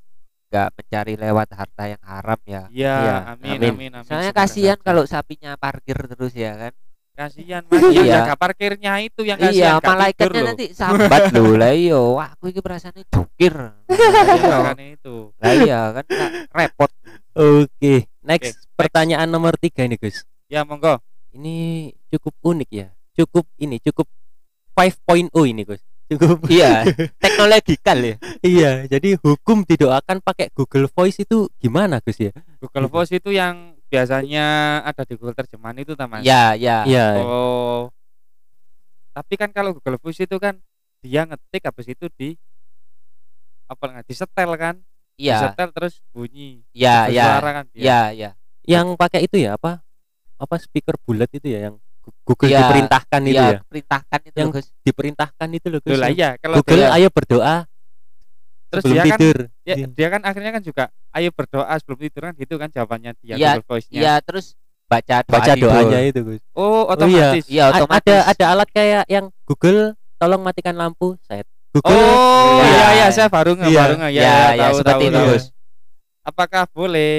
nggak 0.54 0.70
mencari 0.78 1.14
lewat 1.18 1.50
harta 1.50 1.84
yang 1.90 2.04
haram 2.06 2.38
ya 2.46 2.64
Iya, 2.70 2.94
Iya, 2.94 3.16
amin, 3.34 3.58
amin. 3.58 3.72
amin, 3.74 3.92
amin. 3.98 4.06
soalnya 4.06 4.30
kasihan 4.32 4.78
kalau 4.78 5.04
sapinya 5.04 5.58
parkir 5.58 5.98
terus 5.98 6.30
ya 6.32 6.54
kan 6.54 6.74
kasihan 7.14 7.62
Mas 7.66 7.82
yang 7.90 8.06
Iya. 8.06 8.16
jaga 8.22 8.36
parkirnya 8.38 8.94
itu 9.02 9.22
yang 9.22 9.38
iya 9.38 9.50
kasihan 9.50 9.74
gak 9.76 9.90
malaikatnya 9.90 10.42
nanti 10.46 10.66
sambat 10.78 11.24
loh 11.30 11.58
lah 11.58 11.74
iya 11.74 11.98
wah 11.98 12.30
aku 12.32 12.50
ini 12.50 12.62
perasaannya 12.62 13.04
jukir 13.10 13.54
Iya, 13.90 14.58
kan 14.62 14.78
itu. 14.78 15.16
lah 15.38 15.54
iya 15.58 15.80
kan 15.92 16.06
repot 16.54 16.92
Oke, 17.34 18.06
next 18.22 18.54
next. 18.54 18.70
pertanyaan 18.78 19.26
nomor 19.26 19.58
tiga 19.58 19.82
ini 19.82 19.98
Gus. 19.98 20.22
Ya, 20.46 20.62
monggo. 20.62 21.02
Ini 21.34 21.90
cukup 22.14 22.38
unik 22.46 22.70
ya. 22.70 22.88
Cukup 23.18 23.50
ini 23.58 23.82
cukup 23.82 24.06
5.0 24.78 25.34
ini 25.44 25.66
Gus. 25.66 25.82
Cukup 26.16 26.38
iya 26.54 26.86
teknologikal 27.24 27.98
ya 27.98 28.16
iya. 28.40 28.72
Jadi 28.86 29.18
hukum 29.18 29.64
didoakan 29.64 30.22
pakai 30.22 30.54
Google 30.54 30.88
Voice 30.88 31.22
itu 31.22 31.50
gimana 31.58 31.98
Gus 32.00 32.20
ya? 32.20 32.32
Google 32.60 32.88
Voice 32.88 33.14
itu 33.14 33.30
yang 33.30 33.74
biasanya 33.88 34.46
ada 34.82 35.06
di 35.06 35.14
Google 35.14 35.38
terjemahan 35.38 35.78
itu 35.78 35.94
Taman. 35.94 36.22
ya 36.22 36.54
ya 36.54 36.82
Iya. 36.86 37.22
Oh. 37.22 37.94
Tapi 39.14 39.34
kan 39.38 39.54
kalau 39.54 39.78
Google 39.78 40.02
Voice 40.02 40.22
itu 40.22 40.38
kan 40.38 40.58
dia 41.04 41.28
ngetik 41.28 41.68
habis 41.68 41.86
itu 41.92 42.08
di 42.10 42.34
apa 43.68 43.84
nggak 43.86 44.06
disetel 44.08 44.50
kan? 44.56 44.76
iya 45.14 45.38
Disetel 45.38 45.70
terus 45.76 45.94
bunyi. 46.10 46.66
ya 46.74 47.06
ya 47.06 47.38
kan 47.38 47.66
dia. 47.70 47.84
ya 47.84 48.02
ya 48.10 48.30
Yang 48.64 48.88
pakai 48.96 49.28
itu 49.28 49.38
ya 49.38 49.60
apa? 49.60 49.84
Apa 50.40 50.56
speaker 50.58 50.96
bulat 51.04 51.30
itu 51.36 51.52
ya 51.52 51.70
yang 51.70 51.76
Google 52.24 52.48
Iya, 52.48 52.60
diperintahkan 52.62 53.22
itu 53.22 53.34
ya 53.34 53.46
ya? 53.46 53.60
perintahkan 53.64 54.20
itu 54.22 54.36
Yang 54.36 54.50
Gus 54.52 54.68
Diperintahkan 54.82 55.48
itu 55.50 55.68
loh. 55.68 55.80
Loh 55.80 55.96
yang 55.96 56.12
iya 56.12 56.30
kalau 56.36 56.56
Google 56.58 56.82
dia, 56.82 56.90
ayo 56.94 57.08
berdoa 57.10 57.56
terus 58.68 58.84
dia 58.86 59.04
kan 59.04 59.10
tidur. 59.14 59.38
dia, 59.62 59.76
Iya. 59.76 59.86
dia 59.88 60.08
kan 60.10 60.22
akhirnya 60.24 60.52
kan 60.52 60.62
juga 60.62 60.84
ayo 61.12 61.30
berdoa 61.30 61.74
sebelum 61.78 62.00
tidur 62.02 62.22
kan 62.24 62.34
gitu 62.34 62.54
kan 62.58 62.68
jawabannya 62.68 63.12
dia 63.20 63.36
Iya, 63.36 63.52
Google 63.56 63.68
Voice-nya. 63.70 63.96
iya 63.96 64.14
terus 64.20 64.58
baca 64.84 65.16
doa 65.22 65.32
Baca 65.32 65.54
doanya 65.54 66.00
itu 66.02 66.20
Gus. 66.24 66.42
Oh, 66.52 66.84
iya. 66.84 66.92
otomatis. 66.92 67.44
iya 67.48 67.64
A- 67.64 67.72
otomatis 67.78 68.10
ada 68.10 68.18
ada 68.28 68.46
alat 68.52 68.70
kayak 68.70 69.04
yang 69.08 69.26
Google 69.44 69.94
tolong 70.16 70.42
matikan 70.42 70.74
lampu 70.74 71.16
set 71.22 71.46
Google 71.70 71.94
Oh, 71.94 72.60
Iya. 72.60 72.66
iya 72.68 72.88
iya 72.96 73.08
saya 73.10 73.28
baru 73.28 73.54
nggak 73.54 73.70
Iya. 73.70 73.80
baru 73.80 73.94
nggak 73.96 74.12
ya, 74.12 74.22
ya 74.22 74.34
ya 74.52 74.58
tahu, 74.60 74.76
seperti 74.76 74.92
tahu, 74.92 75.02
itu 75.04 75.16
tahu. 75.16 75.30
Gus 75.30 75.46
Apakah 76.24 76.64
boleh? 76.68 77.16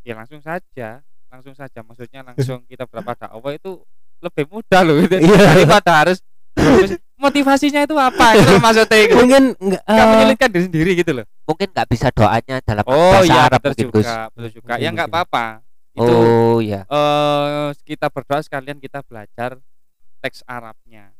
Ya 0.00 0.12
langsung 0.14 0.38
saja, 0.38 1.00
langsung 1.28 1.54
saja. 1.54 1.80
Maksudnya 1.80 2.20
langsung 2.24 2.64
kita 2.64 2.84
berapa 2.84 3.12
dakwah 3.14 3.52
itu 3.52 3.80
lebih 4.18 4.44
mudah 4.50 4.80
loh 4.82 4.98
itu 4.98 5.14
Iya. 5.14 5.38
daripada 5.54 5.92
harus 6.02 6.18
motivasinya 7.18 7.86
itu 7.86 7.94
apa 7.94 8.34
itu 8.34 8.52
maksudnya 8.58 8.98
itu 8.98 9.14
mungkin 9.14 9.42
nggak 9.58 9.82
eh, 9.86 10.06
menyulitkan 10.10 10.48
diri 10.50 10.64
sendiri 10.66 10.90
gitu 10.98 11.12
loh. 11.14 11.24
mungkin 11.46 11.70
nggak 11.70 11.86
bisa 11.86 12.10
doanya 12.10 12.58
dalam 12.66 12.82
oh 12.82 13.14
bahasa 13.14 13.30
iya 13.30 13.40
Arab 13.46 13.60
betul 13.62 13.70
mungkin 13.70 13.86
Gus 13.94 14.06
juga 14.06 14.18
betul 14.34 14.50
juga. 14.58 14.72
Ya 14.78 14.88
nggak 14.90 15.06
mungkin. 15.06 15.22
apa-apa. 15.22 15.44
Itu 15.94 16.14
oh 16.14 16.58
ya 16.58 16.80
eh 16.86 17.68
kita 17.86 18.06
berdoa 18.10 18.40
sekalian 18.42 18.78
kita 18.78 19.02
belajar 19.06 19.58
teks 20.18 20.42
Arabnya. 20.46 21.14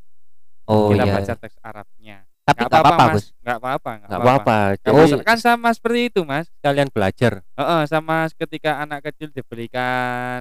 Oh 0.66 0.90
kita 0.90 1.06
ya 1.06 1.12
belajar 1.18 1.36
teks 1.38 1.56
Arabnya 1.62 2.27
tapi 2.48 2.58
nggak 2.58 2.72
apa-apa 2.74 3.04
mas. 3.04 3.14
Gus. 3.14 3.26
Nggak 3.38 3.58
apa-apa 3.58 3.90
nggak 3.98 4.18
apa-apa. 4.18 4.58
jadi 4.78 5.22
kan 5.22 5.38
sama 5.38 5.68
seperti 5.70 6.00
itu 6.08 6.20
mas. 6.22 6.46
Kalian 6.58 6.88
belajar. 6.88 7.32
Heeh, 7.54 7.80
sama 7.84 8.16
ketika 8.30 8.78
anak 8.78 9.04
kecil 9.04 9.28
diberikan 9.28 10.40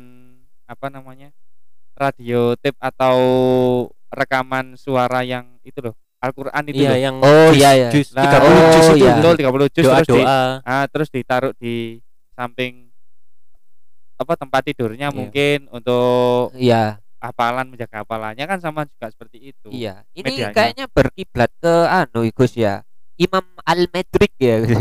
apa 0.63 0.87
namanya 0.87 1.31
radio 1.93 2.55
tape 2.55 2.75
atau 2.77 3.17
rekaman 4.07 4.75
suara 4.75 5.21
yang 5.21 5.59
itu 5.61 5.79
loh 5.81 5.95
Al-Qur'an 6.17 6.63
itu 6.65 6.79
iya 6.79 6.91
loh. 6.91 6.99
yang 6.99 7.15
oh 7.19 7.49
jus- 7.49 7.57
iya 7.57 7.71
ya 7.73 7.89
jus 7.89 8.07
Nah, 8.11 8.23
30 8.25 8.41
oh, 8.41 8.67
jus 8.69 8.87
itu. 8.89 8.95
iya. 8.99 9.13
betul 9.15 9.33
30 9.37 9.69
juz 9.69 9.85
doa 9.85 9.95
terus 9.95 10.07
di, 10.07 10.13
doa. 10.17 10.41
Ah, 10.61 10.85
terus 10.87 11.09
ditaruh 11.09 11.53
di 11.55 11.75
samping 12.33 12.73
apa 14.17 14.33
tempat 14.33 14.61
tidurnya 14.65 15.07
Iya. 15.07 15.15
mungkin 15.15 15.57
untuk 15.69 16.49
iya 16.53 16.97
hafalan 17.17 17.65
menjaga 17.67 18.01
hafalannya 18.01 18.45
kan 18.45 18.59
sama 18.59 18.85
juga 18.85 19.07
seperti 19.09 19.51
itu. 19.51 19.67
iya 19.69 20.05
ini 20.13 20.27
medianya. 20.27 20.53
kayaknya 20.53 20.85
berkiblat 20.87 21.51
ke 21.57 21.73
anu 21.85 22.25
Gus 22.29 22.53
ya 22.53 22.85
Imam 23.15 23.43
Al 23.61 23.89
Madrik 23.89 24.33
ya 24.37 24.55
Gus. 24.61 24.77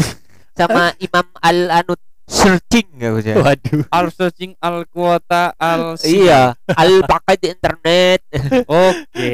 sama 0.58 0.94
Imam 0.96 1.26
Al 1.38 1.68
Anut 1.68 2.00
searching 2.24 2.88
ya 2.96 3.12
Gus 3.12 3.26
ya 3.26 3.36
waduh 3.36 3.84
Al 3.90 4.08
searching 4.08 4.56
al 4.58 4.88
kuota 4.88 5.52
al 5.54 6.00
iya 6.08 6.56
Al 6.72 7.04
pakai 7.04 7.36
di 7.36 7.52
internet 7.52 8.24
Oke. 8.64 9.32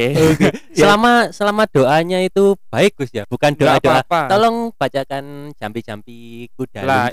selama 0.75 1.31
selama 1.31 1.71
doanya 1.71 2.19
itu 2.19 2.59
baik 2.67 2.99
Gus 2.99 3.15
ya 3.15 3.23
bukan 3.25 3.55
doa 3.55 3.79
Nggak 3.79 3.85
doa 3.85 3.95
apa-apa. 4.03 4.21
tolong 4.27 4.57
bacakan 4.75 5.55
jampi-jampi 5.55 6.51
kuda 6.53 6.83
Lah 6.83 7.07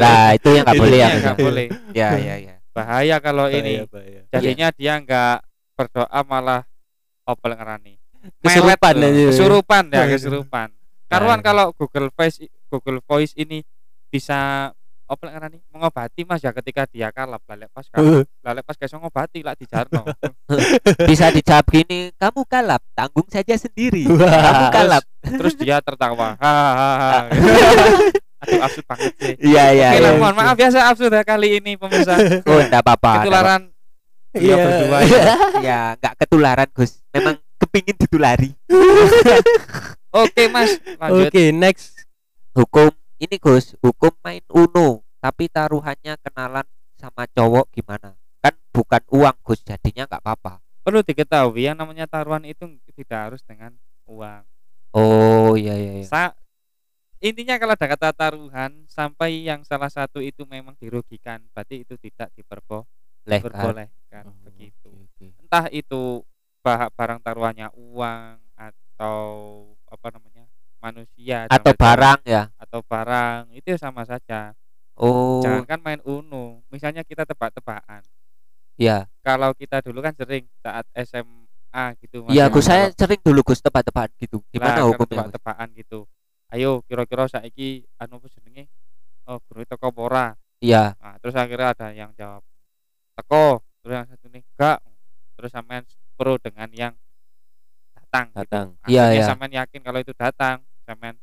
lah 0.00 0.32
itu 0.32 0.48
yang 0.48 0.64
nggak 0.64 0.80
boleh 0.80 0.96
ya 0.96 1.08
Gus 1.12 1.20
ya. 1.22 1.34
boleh. 1.36 1.66
ya 1.92 2.08
ya 2.16 2.36
ya 2.40 2.54
Bahaya 2.76 3.16
kalau 3.24 3.48
Bahaya, 3.48 3.56
ini. 3.64 3.74
bahaya. 3.88 4.20
Jadinya 4.28 4.68
dia 4.68 5.00
nggak 5.00 5.36
berdoa 5.72 6.20
malah 6.28 6.68
opel 7.24 7.56
ngerani. 7.56 7.96
Kesurupan 8.44 8.92
Melet 9.00 9.08
aja. 9.16 9.24
Kesurupan 9.32 9.84
ya, 9.88 9.92
Bahaya. 10.04 10.12
kesurupan. 10.12 10.68
Karuan 11.06 11.40
kalau 11.40 11.72
Google 11.72 12.12
Voice 12.12 12.44
Google 12.68 13.00
Voice 13.00 13.32
ini 13.32 13.64
bisa 14.12 14.68
opel 15.06 15.30
ngerani 15.30 15.62
mengobati 15.70 16.26
Mas 16.26 16.42
ya 16.42 16.50
ketika 16.50 16.82
dia 16.90 17.14
kalap 17.14 17.38
lalek 17.46 17.70
pas 17.70 17.86
kalap, 17.86 18.02
Uh, 18.02 18.22
lalek 18.42 18.66
pas 18.66 18.74
kayak 18.74 18.98
ngobati 18.98 19.40
lah 19.40 19.54
di 19.54 19.64
jarno. 19.70 20.02
bisa 21.08 21.30
dijawab 21.30 21.64
gini 21.70 22.10
kamu 22.18 22.42
kalap 22.44 22.82
tanggung 22.92 23.30
saja 23.30 23.54
sendiri 23.54 24.02
kamu 24.10 24.64
kalap 24.74 25.02
Terus 25.22 25.54
dia 25.54 25.78
tertawa. 25.78 26.34
Hahaha. 26.36 27.30
Aduh 28.38 28.60
absurd 28.60 28.84
banget 28.84 29.12
sih. 29.16 29.34
iya 29.42 29.64
iya 29.70 29.88
Oke 29.90 30.00
lah, 30.00 30.10
iya. 30.10 30.20
mohon 30.20 30.34
maaf 30.34 30.56
ya 30.56 30.68
saya 30.68 30.84
absurd 30.88 31.10
ya 31.10 31.22
kali 31.22 31.56
ini 31.56 31.74
pemirsa. 31.74 32.14
oh 32.48 32.58
enggak 32.58 32.80
apa-apa 32.80 33.12
Ketularan 33.20 33.62
Iya. 34.32 34.52
Iya 34.52 34.56
berdua 34.60 34.98
ya. 35.00 35.22
ya 35.68 35.78
nggak 35.96 36.14
ketularan 36.18 36.68
Gus 36.70 37.00
memang 37.08 37.34
kepingin 37.56 37.96
ditulari 37.96 38.50
Oke 40.14 40.48
Mas, 40.48 40.76
lanjut. 40.96 41.28
Oke, 41.28 41.44
next. 41.50 42.04
hukum 42.52 42.88
ini 43.16 43.36
Gus 43.36 43.76
hukum 43.80 44.12
main 44.20 44.44
Uno 44.48 45.00
tapi 45.18 45.44
taruhannya 45.46 46.16
kenalan 46.18 46.64
sama 46.96 47.24
cowok 47.26 47.68
gimana 47.70 48.12
kan 48.40 48.52
bukan 48.70 49.00
uang 49.10 49.36
Gus 49.40 49.60
jadinya 49.60 50.04
nggak 50.04 50.20
apa-apa 50.20 50.60
Perlu 50.80 51.00
diketahui 51.00 51.64
yang 51.64 51.74
namanya 51.74 52.06
taruhan 52.06 52.44
itu 52.44 52.62
tidak 52.94 53.18
harus 53.26 53.42
dengan 53.42 53.74
uang. 54.04 54.44
oh 54.92 55.52
iya 55.54 55.74
iya 55.74 55.92
iya 55.98 56.06
Sa- 56.06 56.36
intinya 57.32 57.56
kalau 57.58 57.74
ada 57.74 57.86
kata 57.86 58.08
taruhan 58.12 58.72
sampai 58.90 59.46
yang 59.46 59.62
salah 59.64 59.90
satu 59.90 60.18
itu 60.22 60.44
memang 60.46 60.74
dirugikan, 60.78 61.42
berarti 61.54 61.82
itu 61.82 61.94
tidak 61.98 62.28
diperbolehkan 62.34 62.86
Leh, 63.26 63.40
kan. 63.40 63.50
diperbolehkan 63.50 64.24
Oh, 64.26 64.36
begitu. 64.46 64.90
oke. 64.90 65.26
Entah 65.42 65.66
itu 65.70 66.22
barang 66.66 67.20
taruhannya 67.22 67.70
uang 67.74 68.36
atau 68.58 69.22
apa 69.86 70.06
namanya 70.10 70.44
manusia 70.82 71.46
atau 71.46 71.72
barang 71.72 72.20
ya 72.26 72.50
atau 72.58 72.80
barang 72.82 73.54
itu 73.54 73.74
sama 73.78 74.02
saja. 74.02 74.50
oh 74.98 75.40
Jangankan 75.44 75.80
main 75.82 76.00
uno, 76.02 76.62
misalnya 76.72 77.06
kita 77.06 77.22
tebak-tebakan. 77.22 78.02
ya 78.76 79.06
Kalau 79.22 79.54
kita 79.54 79.80
dulu 79.80 80.02
kan 80.02 80.12
sering 80.18 80.46
saat 80.60 80.84
SMA 81.06 81.84
gitu. 82.02 82.26
Iya 82.28 82.46
ya, 82.46 82.52
Gus 82.52 82.66
saya 82.66 82.90
sering 82.92 83.20
dulu 83.22 83.40
Gus 83.46 83.62
tebak-tebakan 83.62 84.10
gitu 84.18 84.42
gimana 84.50 84.82
Lah, 84.82 84.90
hukumnya 84.90 85.30
tebak-tebakan 85.30 85.68
gitu. 85.76 86.00
Ayo 86.54 86.82
kira-kira 86.86 87.26
saiki 87.26 87.82
anu 87.98 88.22
apa 88.22 88.26
jenenge? 88.30 88.70
Oh, 89.26 89.42
guru 89.50 89.66
teko 89.66 89.90
apa 89.90 90.00
ora? 90.00 90.26
iya 90.62 90.94
Nah, 91.02 91.18
terus 91.20 91.34
akhirnya 91.34 91.74
ada 91.74 91.88
yang 91.92 92.10
jawab 92.16 92.40
teko, 93.18 93.60
terus 93.82 93.92
yang 93.92 94.06
satu 94.06 94.26
nih 94.30 94.42
enggak. 94.54 94.78
Terus 95.36 95.50
sampean 95.52 95.82
pro 96.16 96.38
dengan 96.38 96.70
yang 96.72 96.94
datang. 97.92 98.30
gitu. 98.30 98.38
Datang. 98.46 98.66
Iya, 98.86 99.02
Akhirnya 99.10 99.20
iya. 99.20 99.26
sampean 99.26 99.52
yakin 99.52 99.80
kalau 99.82 99.98
itu 100.00 100.12
datang, 100.14 100.56
sampean 100.86 101.18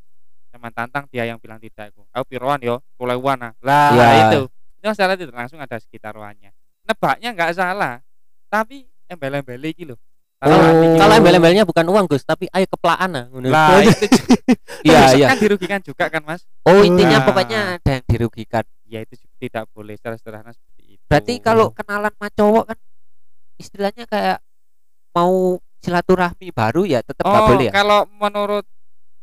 sampean 0.52 0.74
tantang 0.76 1.04
dia 1.10 1.24
yang 1.26 1.40
bilang 1.40 1.58
tidak 1.58 1.96
aku. 1.96 2.04
Aku 2.14 2.24
piroan 2.28 2.60
yo, 2.62 2.84
pulauan 3.00 3.40
ah. 3.42 3.54
Lah 3.64 3.90
Iya. 3.96 4.08
itu. 4.30 4.42
Itu 4.78 4.86
masalah 4.92 5.16
itu 5.16 5.26
langsung 5.32 5.58
ada 5.64 5.80
sekitar 5.80 6.14
ruannya. 6.14 6.52
Nebaknya 6.84 7.32
enggak 7.32 7.56
salah, 7.56 8.04
tapi 8.52 8.86
embel-embel 9.08 9.64
iki 9.66 9.88
lho. 9.88 9.96
Taruhan 10.44 10.74
iki 10.76 10.98
Kalau 11.00 11.14
embel-embelnya 11.16 11.64
bukan 11.64 11.86
uang, 11.88 12.06
Gus, 12.06 12.24
tapi 12.24 12.52
ayo 12.52 12.68
kepelaan 12.68 13.10
ah, 13.16 13.26
ngono. 13.32 13.48
Lah 13.48 13.80
itu 13.80 14.06
iya 14.88 15.16
iya. 15.16 15.28
kan 15.32 15.40
dirugikan 15.40 15.80
juga 15.80 16.12
kan 16.12 16.20
mas? 16.22 16.44
Oh 16.68 16.84
intinya 16.84 17.24
Nah. 17.24 17.26
pokoknya 17.26 17.60
ada 17.80 17.92
yang 17.96 18.06
dirugikan. 18.06 18.64
Ya 18.84 19.00
itu 19.00 19.16
tidak 19.40 19.72
boleh 19.72 19.96
secara 19.96 20.20
sederhana 20.20 20.52
seperti 20.52 21.00
itu. 21.00 21.04
Berarti 21.08 21.34
kalau 21.40 21.72
kenalan 21.72 22.12
sama 22.12 22.28
cowok 22.30 22.64
kan 22.70 22.78
istilahnya 23.56 24.04
kayak 24.04 24.38
mau 25.12 25.56
silaturahmi 25.80 26.52
baru 26.52 26.84
ya 26.84 27.00
tetap 27.00 27.24
nggak 27.24 27.44
oh 27.44 27.48
boleh 27.48 27.66
ya? 27.68 27.72
kalau 27.72 28.02
menurut 28.08 28.66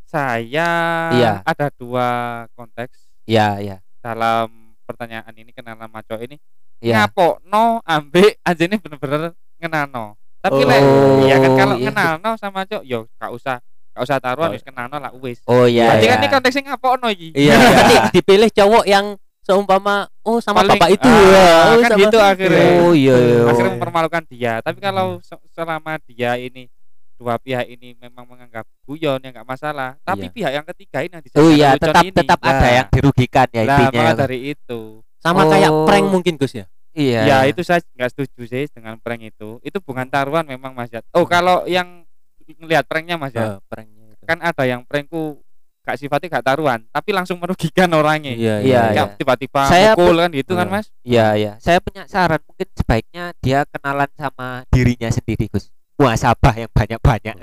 saya 0.05 0.71
Iya. 1.11 1.33
ada 1.43 1.67
dua 1.73 2.09
konteks 2.53 3.09
Iya, 3.25 3.49
iya. 3.59 3.77
dalam 4.01 4.51
pertanyaan 4.83 5.31
ini 5.33 5.51
kenalan 5.51 5.87
maco 5.87 6.19
ini. 6.19 6.37
Iya. 6.81 7.05
ngapokno 7.05 7.85
ambek 7.85 8.41
anjene 8.41 8.81
bener-bener 8.81 9.37
ngenano 9.57 10.17
tapi 10.41 10.61
lek 10.63 10.81
Oh, 10.81 11.21
iya 11.21 11.37
kan 11.37 11.53
kalau 11.55 11.75
iya. 11.75 11.85
ngenalno 11.87 12.31
sama 12.35 12.61
cok 12.63 12.83
yo 12.83 13.05
gak 13.15 13.31
usah 13.31 13.57
gak 13.91 14.03
usah 14.03 14.17
taruhan 14.19 14.49
Oh. 14.49 14.55
wis 14.55 14.63
kenalno 14.63 14.97
lah 14.97 15.13
wis 15.15 15.39
Oh 15.45 15.65
iya. 15.65 15.93
berarti 15.93 16.03
iya. 16.03 16.11
kan 16.11 16.19
ini 16.19 16.29
konteksnya 16.31 16.63
ngapokno 16.67 17.09
iki 17.09 17.29
Iya. 17.35 17.55
Berarti 17.61 17.95
dipilih 18.15 18.51
cowok 18.51 18.85
yang 18.87 19.07
seumpama 19.41 19.97
oh 20.23 20.39
sama 20.39 20.61
Paling- 20.61 20.77
bapak 20.77 20.89
itu 20.93 21.07
ah, 21.07 21.21
ya. 21.27 21.49
Oh, 21.67 21.77
kan 21.79 21.91
sama- 21.91 22.01
gitu 22.01 22.19
akhirnya 22.19 22.67
Oh 22.81 22.93
iya. 22.93 23.17
iya. 23.17 23.39
akhirnya 23.45 23.73
mempermalukan 23.75 24.23
dia 24.27 24.53
tapi 24.61 24.79
kalau 24.79 25.07
se- 25.21 25.45
selama 25.51 25.97
dia 26.03 26.37
ini 26.37 26.69
dua 27.15 27.37
pihak 27.37 27.69
ini 27.69 27.93
memang 27.95 28.25
menganggap 28.25 28.65
guyon 28.83 29.19
ya 29.19 29.29
nggak 29.31 29.45
masalah 29.45 30.01
tapi 30.01 30.25
Iya. 30.25 30.33
pihak 30.33 30.53
yang 30.55 30.67
ketiga 30.67 30.99
ini 31.01 31.13
yang 31.13 31.25
Oh 31.37 31.51
iya, 31.51 31.69
tetap 31.75 32.01
ini. 32.03 32.17
tetap 32.17 32.41
ada 32.41 32.57
Nah, 32.59 32.73
yang 32.75 32.87
dirugikan 32.89 33.49
ya 33.51 33.63
lah 33.63 33.79
intinya. 33.83 34.13
dari 34.17 34.39
itu 34.51 34.81
sama 35.19 35.45
kayak 35.47 35.69
Oh. 35.69 35.85
prank 35.85 36.07
mungkin 36.07 36.35
Gus 36.35 36.55
ya. 36.55 36.65
Iya. 36.91 37.21
ya 37.23 37.37
itu 37.47 37.63
saya 37.63 37.79
nggak 37.95 38.11
setuju 38.11 38.43
sih 38.45 38.67
dengan 38.69 38.99
prank 38.99 39.23
itu 39.25 39.63
itu 39.63 39.79
bukan 39.79 40.07
taruhan 40.07 40.43
memang 40.43 40.73
mas 40.73 40.91
Jat. 40.91 41.07
oh 41.13 41.23
kalau 41.23 41.63
yang 41.65 42.03
ngelihat 42.51 42.83
pranknya 42.85 43.15
mas 43.15 43.31
Jat, 43.31 43.47
Eh, 43.47 43.59
pranknya 43.67 44.11
itu. 44.11 44.25
kan 44.27 44.39
ada 44.43 44.67
yang 44.67 44.83
prankku 44.83 45.39
gak 45.81 45.97
sifatnya 45.97 46.29
gak 46.39 46.47
taruhan 46.47 46.83
tapi 46.91 47.11
langsung 47.11 47.39
merugikan 47.39 47.89
orangnya 47.91 48.37
Iya, 48.37 48.57
Iya, 48.61 48.83
iya. 48.93 49.03
Tiba-tiba 49.17 49.65
Saya 49.65 49.97
mukul 49.97 50.19
kan 50.19 50.31
gitu 50.31 50.53
kan 50.53 50.67
Iya. 50.67 50.75
mas 50.75 50.87
Iya, 51.01 51.27
iya. 51.35 51.53
Saya 51.57 51.79
punya 51.81 52.05
saran 52.05 52.43
mungkin 52.45 52.69
sebaiknya 52.75 53.25
dia 53.39 53.65
kenalan 53.65 54.11
sama 54.15 54.69
dirinya 54.69 55.09
sendiri, 55.09 55.49
Gus. 55.49 55.73
Muasabah 56.01 56.55
yang 56.57 56.71
banyak-banyak. 56.73 57.35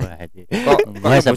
Kok 0.49 0.79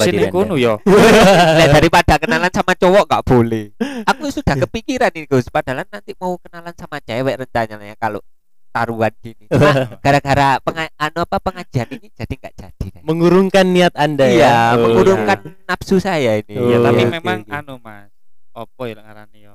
diri 0.00 0.16
ini 0.16 0.32
kuno 0.32 0.56
yo 0.56 0.80
Nah, 0.80 1.68
daripada 1.68 2.16
kenalan 2.22 2.48
sama 2.48 2.72
cowok 2.72 3.04
nggak 3.04 3.24
boleh. 3.24 3.64
Aku 4.08 4.32
sudah 4.32 4.56
kepikiran 4.56 5.12
nih, 5.12 5.28
Gus. 5.28 5.52
Padahal 5.52 5.84
nanti 5.84 6.16
mau 6.16 6.40
kenalan 6.40 6.72
sama 6.72 6.96
cewek 6.98 7.36
rencananya 7.36 7.92
kalau 7.94 8.24
taruhan 8.70 9.12
gini. 9.20 9.44
Cuma 9.46 9.68
gara-gara 10.04 10.56
penga- 10.58 10.94
anu 10.96 11.18
apa 11.20 11.36
pengajian 11.38 11.88
ini 11.90 12.08
jadi 12.10 12.34
nggak 12.34 12.54
jadi. 12.56 12.86
kayak. 12.88 13.04
Mengurungkan 13.04 13.66
niat 13.68 13.92
Anda 13.92 14.24
ya. 14.24 14.32
Iya, 14.32 14.56
Oh, 14.72 14.88
mengurungkan 14.88 15.38
nafsu 15.68 16.00
saya 16.00 16.40
ini. 16.40 16.56
Iya, 16.56 16.78
Oh, 16.78 16.84
tapi 16.88 17.02
oke, 17.04 17.12
memang 17.12 17.38
oke. 17.44 17.52
anu 17.52 17.74
mas, 17.76 18.08
opo 18.52 18.82
ya 18.86 18.96
ngarani 18.96 19.38
yo. 19.42 19.54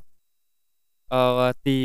Eh 1.08 1.50
di 1.62 1.80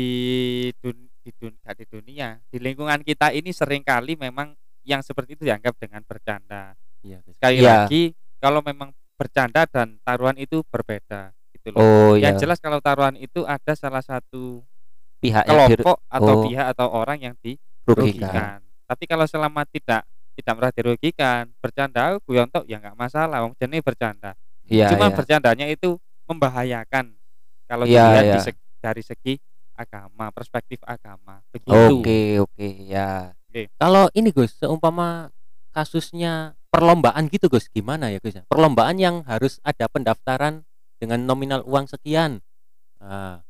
dun, 0.77 0.97
di, 1.21 1.31
dun, 1.33 1.53
gak 1.57 1.73
di 1.73 1.85
dunia, 1.87 2.37
di 2.45 2.57
lingkungan 2.57 3.01
kita 3.01 3.31
ini 3.31 3.49
sering 3.49 3.81
kali 3.81 4.13
memang 4.13 4.53
yang 4.83 5.01
seperti 5.05 5.37
itu 5.37 5.43
dianggap 5.45 5.77
dengan 5.77 6.01
bercanda. 6.05 6.73
Iya, 7.01 7.21
Gus. 7.25 7.37
Sekali 7.37 7.57
Iya. 7.61 7.85
lagi, 7.85 8.03
kalau 8.37 8.61
memang 8.61 8.89
bercanda 9.17 9.65
dan 9.69 10.01
taruhan 10.01 10.37
itu 10.37 10.65
berbeda, 10.69 11.29
gitu 11.53 11.67
loh. 11.73 11.79
Oh 11.81 12.11
iya, 12.17 12.29
Yang 12.33 12.45
jelas 12.47 12.57
kalau 12.57 12.81
taruhan 12.81 13.13
itu 13.17 13.45
ada 13.45 13.73
salah 13.77 14.01
satu 14.01 14.65
pihak 15.21 15.45
yang 15.45 15.69
kelompok 15.69 15.97
atau 16.09 16.33
oh. 16.33 16.43
pihak 16.49 16.65
atau 16.73 16.87
orang 16.89 17.17
yang 17.21 17.35
dirugikan. 17.41 18.59
Tapi 18.89 19.03
kalau 19.05 19.29
selama 19.29 19.63
tidak 19.69 20.03
tidak 20.33 20.53
merasa 20.57 20.75
dirugikan, 20.81 21.43
bercanda 21.61 22.17
oh, 22.17 22.21
guyon 22.25 22.49
tok 22.49 22.65
ya 22.65 22.81
nggak 22.81 22.97
masalah, 22.97 23.45
wong 23.45 23.53
jenenge 23.59 23.85
bercanda. 23.85 24.33
Iya, 24.65 24.89
Cuma 24.95 25.11
iya. 25.11 25.15
bercandanya 25.15 25.65
itu 25.69 25.99
membahayakan 26.25 27.13
kalau 27.69 27.85
Iya, 27.85 28.01
dilihat 28.09 28.25
iya. 28.25 28.35
di 28.35 28.39
seg- 28.41 28.65
dari 28.81 29.03
segi 29.05 29.33
agama, 29.73 30.29
perspektif 30.29 30.79
agama. 30.81 31.39
Begitu. 31.49 31.71
Oke, 31.71 32.21
oke, 32.39 32.67
ya. 32.85 33.31
Kalau 33.75 34.07
ini 34.11 34.31
Gus, 34.31 34.55
seumpama 34.55 35.27
kasusnya 35.71 36.55
perlombaan 36.67 37.27
gitu 37.27 37.47
Gus, 37.47 37.67
gimana 37.67 38.07
ya 38.07 38.19
Gus? 38.19 38.35
ya? 38.37 38.43
Perlombaan 38.47 38.95
yang 38.95 39.23
harus 39.23 39.59
ada 39.61 39.87
pendaftaran 39.87 40.63
dengan 40.95 41.19
nominal 41.21 41.63
uang 41.65 41.85
sekian. 41.85 42.39
Nah, 42.97 43.41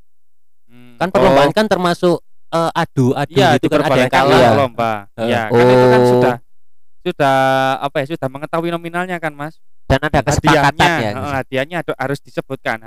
Hmm. 0.65 0.95
kan 0.95 1.11
perlombaan 1.11 1.51
kan 1.51 1.67
termasuk 1.67 2.23
eh, 2.47 2.71
adu-adu 2.75 3.31
Iya, 3.31 3.55
gitu 3.55 3.71
kan 3.71 3.79
ada 3.81 3.95
yang 3.95 4.11
kalah. 4.11 4.35
Iya. 4.35 4.43
lah 4.43 4.53
lomba. 4.57 4.91
Eh. 5.15 5.27
Ya, 5.27 5.47
kan 5.47 5.63
itu 5.63 5.85
kan 5.87 5.99
Oh. 5.99 6.09
sudah 6.09 6.33
sudah 7.01 7.37
apa 7.79 7.95
ya, 7.97 8.05
sudah 8.11 8.27
mengetahui 8.27 8.69
nominalnya 8.69 9.17
kan, 9.17 9.31
Mas. 9.31 9.55
Dan 9.87 9.99
ada 9.99 10.19
kesepakatan 10.19 10.71
Hadiahnya, 10.71 10.91
ya. 10.99 11.11
eh, 11.11 11.33
hadiahnya 11.33 11.77
ada- 11.79 11.95
harus 11.95 12.19
disebutkan, 12.19 12.77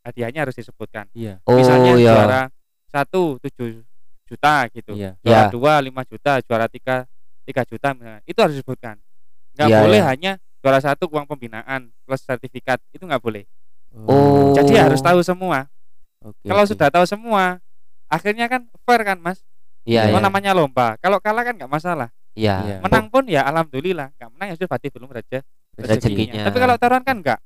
hadiahnya 0.00 0.40
harus 0.44 0.56
disebutkan. 0.56 1.08
Iya. 1.12 1.40
Oh, 1.44 1.56
Misalnya 1.56 1.92
iya. 1.96 2.12
juara 2.12 2.42
satu 2.94 3.42
tujuh 3.42 3.82
juta 4.24 4.54
gitu. 4.70 4.94
Iya. 4.94 5.18
juara 5.20 5.42
Ya. 5.42 5.50
dua 5.50 5.72
lima 5.78 6.02
juta 6.02 6.38
juara 6.40 6.66
tiga 6.66 7.04
tiga 7.42 7.62
juta 7.62 7.92
misalnya. 7.92 8.22
itu 8.24 8.38
harus 8.38 8.54
disebutkan 8.54 8.96
nggak 9.52 9.68
Iya, 9.68 9.78
boleh 9.82 10.00
iya. 10.00 10.08
hanya 10.08 10.32
juara 10.58 10.78
satu 10.78 11.04
uang 11.06 11.26
pembinaan 11.26 11.92
plus 12.02 12.22
sertifikat 12.22 12.78
itu 12.90 13.02
nggak 13.02 13.20
boleh 13.20 13.44
Oh. 13.94 14.50
jadi 14.52 14.86
harus 14.86 14.98
tahu 14.98 15.22
semua 15.22 15.70
Oke, 16.18 16.42
kalau 16.42 16.64
oke. 16.64 16.70
sudah 16.74 16.88
tahu 16.88 17.04
semua 17.04 17.62
akhirnya 18.08 18.48
kan 18.48 18.64
fair 18.80 19.02
kan 19.02 19.18
mas 19.18 19.38
Iya, 19.84 20.08
Cuma 20.08 20.18
iya. 20.18 20.24
namanya 20.24 20.50
lomba 20.50 20.96
kalau 20.98 21.20
kalah 21.20 21.44
kan 21.44 21.54
nggak 21.54 21.68
masalah 21.68 22.08
Iya. 22.34 22.58
Iya. 22.58 22.76
menang 22.80 23.06
pun 23.06 23.22
ya 23.28 23.44
alhamdulillah 23.44 24.10
nggak 24.14 24.30
menang 24.32 24.46
ya 24.48 24.54
sudah 24.56 24.68
berarti 24.68 24.88
belum 24.88 25.10
raja 25.10 25.38
Rezekinya. 25.76 26.42
tapi 26.42 26.56
kalau 26.56 26.74
taruhan 26.74 27.02
kan 27.02 27.18
nggak 27.18 27.40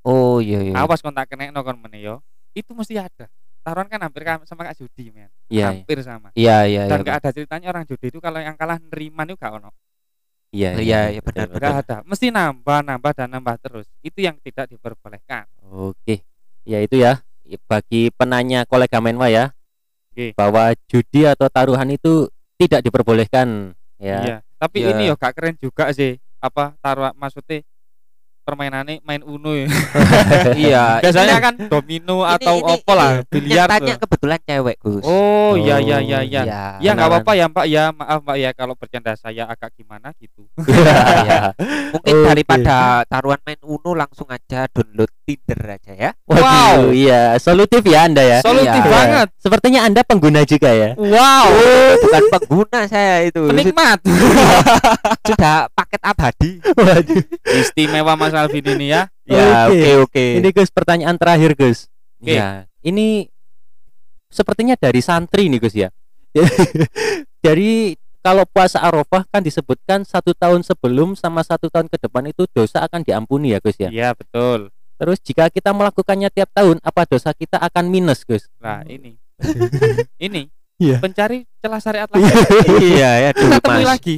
Oh, 0.00 0.38
iya, 0.38 0.62
iya. 0.62 0.74
awas 0.76 1.00
kontak 1.00 1.26
kena 1.26 1.48
no 1.48 1.60
kon 1.60 1.76
meneo 1.76 2.22
itu 2.52 2.70
mesti 2.70 2.96
ada 2.96 3.26
taruhan 3.60 3.86
kan 3.86 4.00
hampir 4.00 4.22
sama 4.44 4.64
kayak 4.64 4.76
judi 4.76 5.10
men 5.10 5.28
Iya, 5.46 5.50
iya. 5.50 5.66
hampir 5.70 5.98
sama 6.00 6.28
Iya, 6.32 6.56
iya, 6.64 6.82
dan 6.86 6.98
iya. 6.98 7.04
nggak 7.04 7.16
ada 7.20 7.30
ceritanya 7.30 7.66
orang 7.68 7.84
judi 7.84 8.06
itu 8.08 8.18
kalau 8.18 8.40
yang 8.40 8.56
kalah 8.56 8.80
nerima 8.80 9.22
itu 9.24 9.36
gak 9.36 9.52
ono 9.56 9.70
Iya, 10.50 10.82
Iya, 10.82 11.00
iya, 11.14 11.20
benar, 11.22 11.46
betul, 11.46 11.58
nggak 11.62 11.72
betul. 11.72 11.84
ada 11.86 11.96
mesti 12.02 12.26
nambah 12.28 12.78
nambah 12.82 13.12
dan 13.14 13.28
nambah 13.30 13.54
terus 13.60 13.86
itu 14.00 14.18
yang 14.18 14.34
tidak 14.40 14.66
diperbolehkan 14.66 15.46
Oke. 15.70 16.26
Ya 16.64 16.82
itu 16.82 16.98
ya 16.98 17.22
bagi 17.66 18.10
penanya 18.10 18.62
kolega 18.62 19.00
Menwa 19.00 19.26
ya. 19.26 19.50
Oke. 20.12 20.34
Bahwa 20.34 20.70
judi 20.86 21.24
atau 21.24 21.46
taruhan 21.46 21.88
itu 21.88 22.26
tidak 22.54 22.82
diperbolehkan 22.82 23.72
ya. 23.96 24.18
iya 24.20 24.36
tapi 24.54 24.84
Iya. 24.84 24.92
ini 24.92 25.02
yo 25.08 25.14
gak 25.16 25.32
keren 25.32 25.56
juga 25.56 25.88
sih 25.90 26.20
apa 26.36 26.76
taruh 26.78 27.12
maksudnya 27.14 27.64
permainannya 28.50 28.98
main 29.00 29.22
uno 29.22 29.54
ya 29.54 29.70
Iya. 30.66 30.84
biasanya 31.04 31.38
kan 31.38 31.54
domino 31.62 32.20
ini- 32.20 32.32
atau 32.34 32.54
ini- 32.56 32.66
opo 32.74 32.92
lah 32.92 33.10
Yang 33.16 33.30
biliar 33.30 33.66
tanya 33.68 33.94
tuh. 33.94 34.00
kebetulan 34.02 34.40
cewek, 34.42 34.76
Gus. 34.78 35.02
oh 35.02 35.54
iya 35.54 35.76
iya 35.78 35.98
iya 35.98 36.18
iya 36.20 36.42
Iya. 36.42 36.62
ya 36.76 36.90
nggak 36.90 36.98
kenalan. 36.98 37.22
apa-apa 37.22 37.32
ya 37.32 37.46
mbak 37.46 37.66
ya 37.66 37.84
maaf 37.90 38.18
mbak 38.20 38.36
ya 38.36 38.50
kalau 38.52 38.74
bercanda 38.74 39.12
saya 39.14 39.44
agak 39.46 39.70
gimana 39.72 40.10
gitu 40.16 40.50
Iya. 40.60 41.54
Mungkin 41.94 42.14
Oke. 42.16 42.26
daripada 42.26 42.76
taruhan 43.04 43.38
main 43.42 43.60
Uno 43.62 43.90
langsung 43.92 44.26
aja 44.26 44.66
download 44.66 45.10
Tinder 45.32 45.60
aja 45.70 45.92
ya. 45.92 46.10
Waduh, 46.22 46.42
Wow. 46.42 46.80
iya, 46.90 47.36
solutif 47.36 47.78
ya 47.82 48.04
Anda 48.04 48.20
ya. 48.20 48.38
solutif 48.40 48.66
Iya. 48.76 48.90
banget 48.90 49.28
Sepertinya 49.36 49.80
Anda 49.82 50.02
pengguna 50.02 50.42
juga 50.42 50.68
ya. 50.68 50.92
wow 50.94 51.46
Oh, 51.46 51.90
bukan 52.00 52.22
pengguna 52.32 52.80
saya 52.86 53.22
itu. 53.22 53.40
penikmat 53.44 54.02
Sudah 55.28 55.70
paket 55.70 56.00
abadi. 56.00 56.52
Waduh. 56.66 57.22
istimewa 57.54 58.12
Mas 58.14 58.32
Alvin 58.32 58.66
ini 58.72 58.90
ya 58.90 59.06
Ya, 59.22 59.70
Oke. 59.70 59.78
oke 59.78 59.90
oke. 60.04 60.24
Ini 60.36 60.48
Gus 60.50 60.68
pertanyaan 60.68 61.14
terakhir 61.14 61.54
Gus. 61.54 61.86
Oke. 62.18 62.34
Ya, 62.34 62.66
ini 62.80 63.30
sepertinya 64.26 64.74
dari 64.74 64.98
santri 64.98 65.46
nih 65.46 65.58
Gus 65.58 65.72
ya. 65.72 65.88
Dari 67.40 67.94
kalau 68.20 68.44
puasa 68.44 68.78
Arafah 68.78 69.24
kan 69.26 69.40
disebutkan 69.40 70.04
satu 70.04 70.30
tahun 70.32 70.60
sebelum 70.60 71.14
sama 71.14 71.40
satu 71.40 71.66
tahun 71.66 71.86
ke 71.86 71.96
depan 71.98 72.28
itu 72.28 72.44
dosa 72.46 72.84
akan 72.84 73.00
diampuni 73.00 73.50
ya 73.50 73.58
Gus 73.58 73.74
ya. 73.76 73.88
iya 73.88 74.12
betul 74.12 74.68
Terus 75.00 75.16
jika 75.18 75.48
kita 75.48 75.72
melakukannya 75.72 76.28
tiap 76.28 76.52
tahun, 76.52 76.76
apa 76.80 77.08
dosa 77.08 77.32
kita 77.32 77.56
akan 77.56 77.88
minus 77.88 78.20
Gus? 78.22 78.44
nah 78.60 78.84
ini 78.84 79.16
ini 80.20 80.52
Iya. 80.76 80.96
pencari 80.96 81.44
celah 81.60 81.76
syariat 81.76 82.08
lagi 82.12 82.24
iya 82.80 83.10
ya 83.20 83.30
kita 83.32 83.60
temui 83.60 83.84
Mas. 83.84 83.88
lagi 83.90 84.16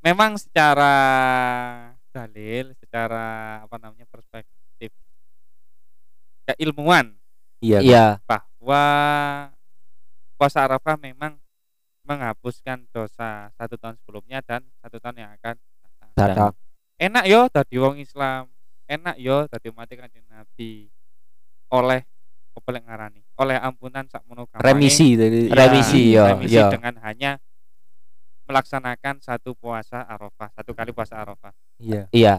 memang 0.00 0.38
secara 0.38 0.94
dalil 2.08 2.70
secara 2.78 3.26
apa 3.62 3.74
namanya 3.74 4.06
perspektif 4.06 4.94
keilmuan 6.46 7.18
Iya. 7.58 7.78
Iya. 7.80 8.06
bahwa 8.22 8.84
puasa 10.36 10.62
Arafah 10.62 10.94
memang 10.94 11.42
menghapuskan 12.04 12.86
dosa 12.92 13.50
satu 13.56 13.74
tahun 13.74 13.98
sebelumnya 13.98 14.46
dan 14.46 14.62
satu 14.78 15.00
tahun 15.00 15.26
yang 15.26 15.30
akan 15.34 15.56
datang. 15.58 16.10
Datang. 16.14 16.52
enak 17.00 17.24
yo 17.26 17.40
tadi 17.48 17.80
wong 17.80 17.98
Islam 17.98 18.46
enak 18.86 19.16
yo 19.16 19.48
tadi 19.48 19.70
umat 19.70 19.88
kanjeng 19.88 20.26
Nabi 20.28 20.88
oleh 21.72 22.04
apa 22.54 22.68
ngarani 22.70 23.20
oleh 23.34 23.56
ampunan 23.58 24.06
sak 24.06 24.22
mono 24.28 24.46
gampangnya. 24.46 24.70
Remisi 24.70 25.08
dari 25.18 25.50
Ya, 25.50 25.54
Remisi, 25.58 26.02
ya, 26.14 26.24
remisi 26.36 26.54
ya. 26.54 26.70
dengan 26.70 26.94
hanya 27.02 27.42
melaksanakan 28.44 29.18
satu 29.18 29.56
puasa 29.56 30.04
Arafah 30.04 30.52
satu 30.54 30.70
kali 30.70 30.92
puasa 30.92 31.16
Arafah 31.18 31.50
Iya. 31.80 32.06
Iya. 32.12 32.36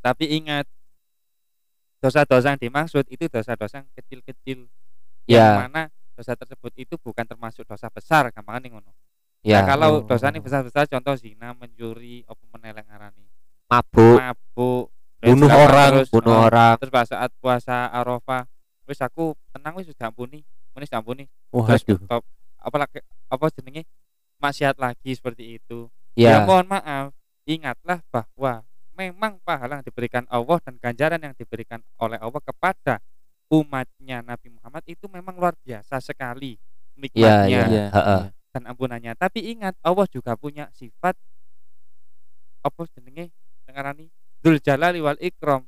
tapi 0.00 0.30
ingat 0.32 0.66
dosa-dosa 1.98 2.54
yang 2.54 2.60
dimaksud 2.60 3.06
itu 3.06 3.26
dosa-dosa 3.26 3.82
yang 3.82 3.90
kecil-kecil 3.94 4.66
yang 5.26 5.38
Ya. 5.38 5.58
mana 5.68 5.82
dosa 6.14 6.34
tersebut 6.34 6.72
itu 6.74 6.94
bukan 6.98 7.22
termasuk 7.22 7.62
dosa 7.62 7.86
besar 7.86 8.30
gampang 8.30 8.62
ngono 8.64 8.90
Ya. 9.42 9.60
nah, 9.62 9.74
kalau 9.74 9.90
Oh. 10.00 10.06
dosa 10.06 10.30
ini 10.30 10.38
besar-besar 10.38 10.86
contoh 10.86 11.14
zina 11.18 11.50
mencuri 11.52 12.22
apa 12.24 12.42
meneleng 12.54 12.86
arani 12.86 13.26
mabuk. 13.66 14.18
mabuk 14.18 14.86
Bunuh 15.22 15.50
orang, 15.54 15.90
terus, 16.02 16.08
bunuh 16.10 16.34
oh, 16.34 16.46
orang. 16.50 16.74
terus 16.82 16.90
pas 16.90 17.06
saat 17.06 17.30
puasa 17.38 17.86
Arafah 17.94 18.42
wis 18.90 18.98
aku 18.98 19.38
tenang 19.54 19.78
wis 19.78 19.86
sudah 19.86 20.10
ampuni 20.10 20.42
wis 20.74 20.90
ampuni 20.90 21.30
terus 21.54 21.86
Waduh. 21.86 21.98
top, 22.10 22.22
apa 22.58 22.76
lagi 22.82 22.98
apa 23.30 23.44
jenenge? 23.54 23.82
Maksiat 24.42 24.74
lagi 24.82 25.14
seperti 25.14 25.62
itu. 25.62 25.86
Ya. 26.18 26.42
ya 26.42 26.46
mohon 26.46 26.66
maaf. 26.66 27.14
Ingatlah 27.46 28.02
bahwa 28.10 28.66
memang 28.98 29.38
pahala 29.46 29.78
yang 29.78 29.86
diberikan 29.86 30.26
Allah 30.26 30.58
dan 30.60 30.74
ganjaran 30.82 31.22
yang 31.22 31.34
diberikan 31.38 31.78
oleh 32.02 32.18
Allah 32.18 32.42
kepada 32.42 32.98
umatnya 33.46 34.20
Nabi 34.26 34.50
Muhammad 34.50 34.82
itu 34.90 35.06
memang 35.06 35.38
luar 35.38 35.54
biasa 35.62 36.00
sekali 36.02 36.56
ya 36.56 36.60
nikmatnya 36.98 37.46
ya 37.48 37.64
Iya, 37.68 37.84
heeh. 37.94 38.22
dan 38.52 38.62
ampunannya. 38.68 39.12
Tapi 39.14 39.54
ingat 39.54 39.78
Allah 39.80 40.06
juga 40.10 40.34
punya 40.36 40.68
sifat 40.74 41.14
apa 42.62 42.80
jenenge? 42.98 43.30
Ngarani 43.72 44.10
Dzul 44.42 44.58
Jalali 44.58 44.98
wal 44.98 45.16
Ikram 45.22 45.62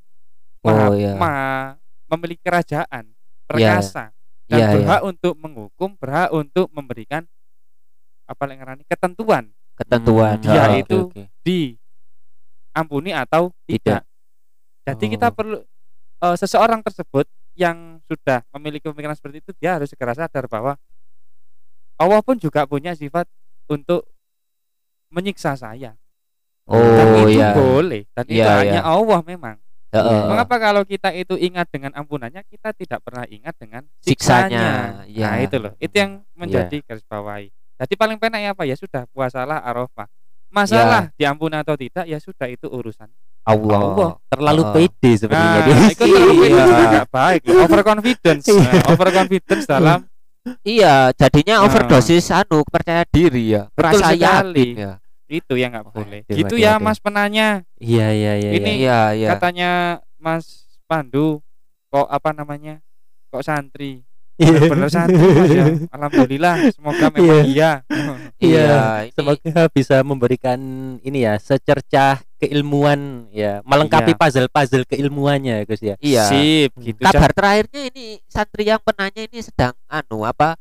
maha, 0.60 0.90
Oh, 0.90 0.98
iya. 0.98 1.14
maha 1.14 1.78
memiliki 2.10 2.42
kerajaan 2.42 3.06
perkasa 3.46 4.10
dan 4.44 4.58
Iya, 4.58 4.66
iya. 4.66 4.74
berhak 4.76 5.00
untuk 5.06 5.34
menghukum 5.38 5.94
berhak 5.96 6.28
untuk 6.30 6.66
memberikan 6.68 7.22
apa 8.24 8.42
yang 8.48 8.58
ngarani 8.60 8.84
ketentuan 8.84 9.52
ketentuan 9.76 10.36
Dia 10.40 10.64
heeh. 10.68 10.82
itu 10.82 10.98
oke, 11.06 11.12
oke. 11.12 11.22
diampuni 11.44 13.10
atau 13.12 13.52
tidak. 13.64 14.02
Jadi 14.84 15.04
kita 15.12 15.28
Oh. 15.30 15.34
perlu 15.34 15.58
eh, 16.20 16.36
seseorang 16.36 16.80
tersebut 16.80 17.24
yang 17.54 18.00
sudah 18.04 18.42
memiliki 18.52 18.88
pemikiran 18.88 19.14
seperti 19.14 19.38
itu 19.38 19.50
dia 19.54 19.78
harus 19.78 19.86
segera 19.86 20.10
sadar 20.12 20.50
bahwa 20.50 20.74
Allah 21.94 22.20
pun 22.20 22.34
juga 22.34 22.66
punya 22.66 22.90
sifat 22.92 23.28
untuk 23.70 24.02
menyiksa 25.08 25.54
saya. 25.54 25.94
Dan 26.64 27.06
oh 27.06 27.24
itu 27.24 27.36
ya 27.36 27.50
boleh 27.52 28.02
dan 28.10 28.24
itu 28.24 28.40
Iya, 28.40 28.48
hanya 28.56 28.80
iya. 28.80 28.82
Allah 28.82 29.20
memang. 29.20 29.56
Heeh. 29.94 30.20
Mengapa 30.26 30.56
kalau 30.58 30.82
kita 30.82 31.14
itu 31.14 31.38
ingat 31.38 31.70
dengan 31.70 31.94
ampunannya 31.94 32.42
kita 32.48 32.74
tidak 32.74 32.98
pernah 33.04 33.22
ingat 33.28 33.54
dengan 33.54 33.86
Siksanya, 34.02 34.48
siksanya? 34.50 34.66
iya. 35.06 35.26
Nah, 35.28 35.36
itu 35.38 35.56
loh. 35.56 35.72
Itu 35.78 35.94
yang 35.94 36.12
menjadi 36.34 36.76
garis 36.82 37.04
bawahi. 37.04 37.46
Jadi 37.78 37.94
paling 37.94 38.18
penak 38.18 38.40
ya 38.40 38.50
apa 38.50 38.64
ya 38.64 38.74
sudah 38.74 39.06
puasalah 39.08 39.62
Arafah. 39.62 40.08
Masalah 40.48 41.10
diampuni 41.14 41.54
atau 41.54 41.74
tidak 41.74 42.06
ya 42.06 42.18
sudah 42.18 42.46
itu 42.46 42.66
urusan 42.66 43.10
Allah, 43.42 43.74
Allah. 43.76 44.10
terlalu 44.30 44.62
Heeh. 44.62 44.74
pede 44.86 45.12
sepertinya 45.18 45.58
Nah, 45.60 45.90
itu 45.90 46.04
terlalu 46.06 46.32
Iya. 46.46 47.02
baik. 47.04 47.40
Overconfidence, 47.44 48.44
Iya. 48.46 48.62
Nah, 48.62 48.82
overconfidence 48.88 49.64
dalam 49.66 50.00
iya 50.62 50.94
jadinya 51.12 51.58
Nah. 51.58 51.66
overdosis 51.66 52.28
anu 52.30 52.62
percaya 52.64 53.02
diri 53.04 53.52
ya 53.52 53.66
percaya 53.72 54.14
yakin 54.14 54.74
ya 54.76 54.92
itu 55.26 55.54
yang 55.54 55.72
nggak 55.72 55.86
boleh. 55.88 56.20
Aduh, 56.22 56.36
Gitu 56.36 56.54
aduh, 56.54 56.58
ya 56.60 56.72
aduh. 56.76 56.84
Mas 56.84 56.98
penanya. 56.98 57.48
Iya 57.76 58.06
iya 58.10 58.32
iya. 58.36 58.50
Ini 58.54 58.72
iya. 58.76 58.78
iya 58.78 58.98
iya 59.16 59.28
Katanya 59.32 59.70
Mas 60.16 60.68
Pandu 60.84 61.40
kok 61.88 62.06
apa 62.06 62.30
namanya? 62.30 62.80
Kok 63.28 63.40
santri? 63.40 64.04
Iya. 64.34 64.66
Bener 64.66 64.90
santri 64.90 65.14
Mas 65.16 65.50
ya. 65.50 65.64
Alhamdulillah, 65.96 66.54
semoga 66.70 67.06
memang 67.08 67.46
iya. 67.46 67.86
Iya, 68.36 68.66
ini- 69.06 69.12
Semoga 69.14 69.62
bisa 69.70 69.96
memberikan 70.02 70.58
ini 71.00 71.22
ya 71.22 71.38
secercah 71.38 72.18
keilmuan 72.36 73.30
ya, 73.30 73.62
melengkapi 73.64 74.12
Iya. 74.12 74.20
puzzle-puzzle 74.20 74.84
keilmuannya 74.84 75.64
Gus 75.64 75.80
ya. 75.80 75.96
iya 75.96 76.28
Sip, 76.28 76.76
gitu. 76.76 77.00
kabar 77.00 77.32
terakhirnya 77.32 77.88
ini 77.88 78.20
santri 78.26 78.68
yang 78.68 78.82
penanya 78.82 79.24
ini 79.24 79.40
sedang 79.40 79.72
anu 79.86 80.26
apa 80.26 80.58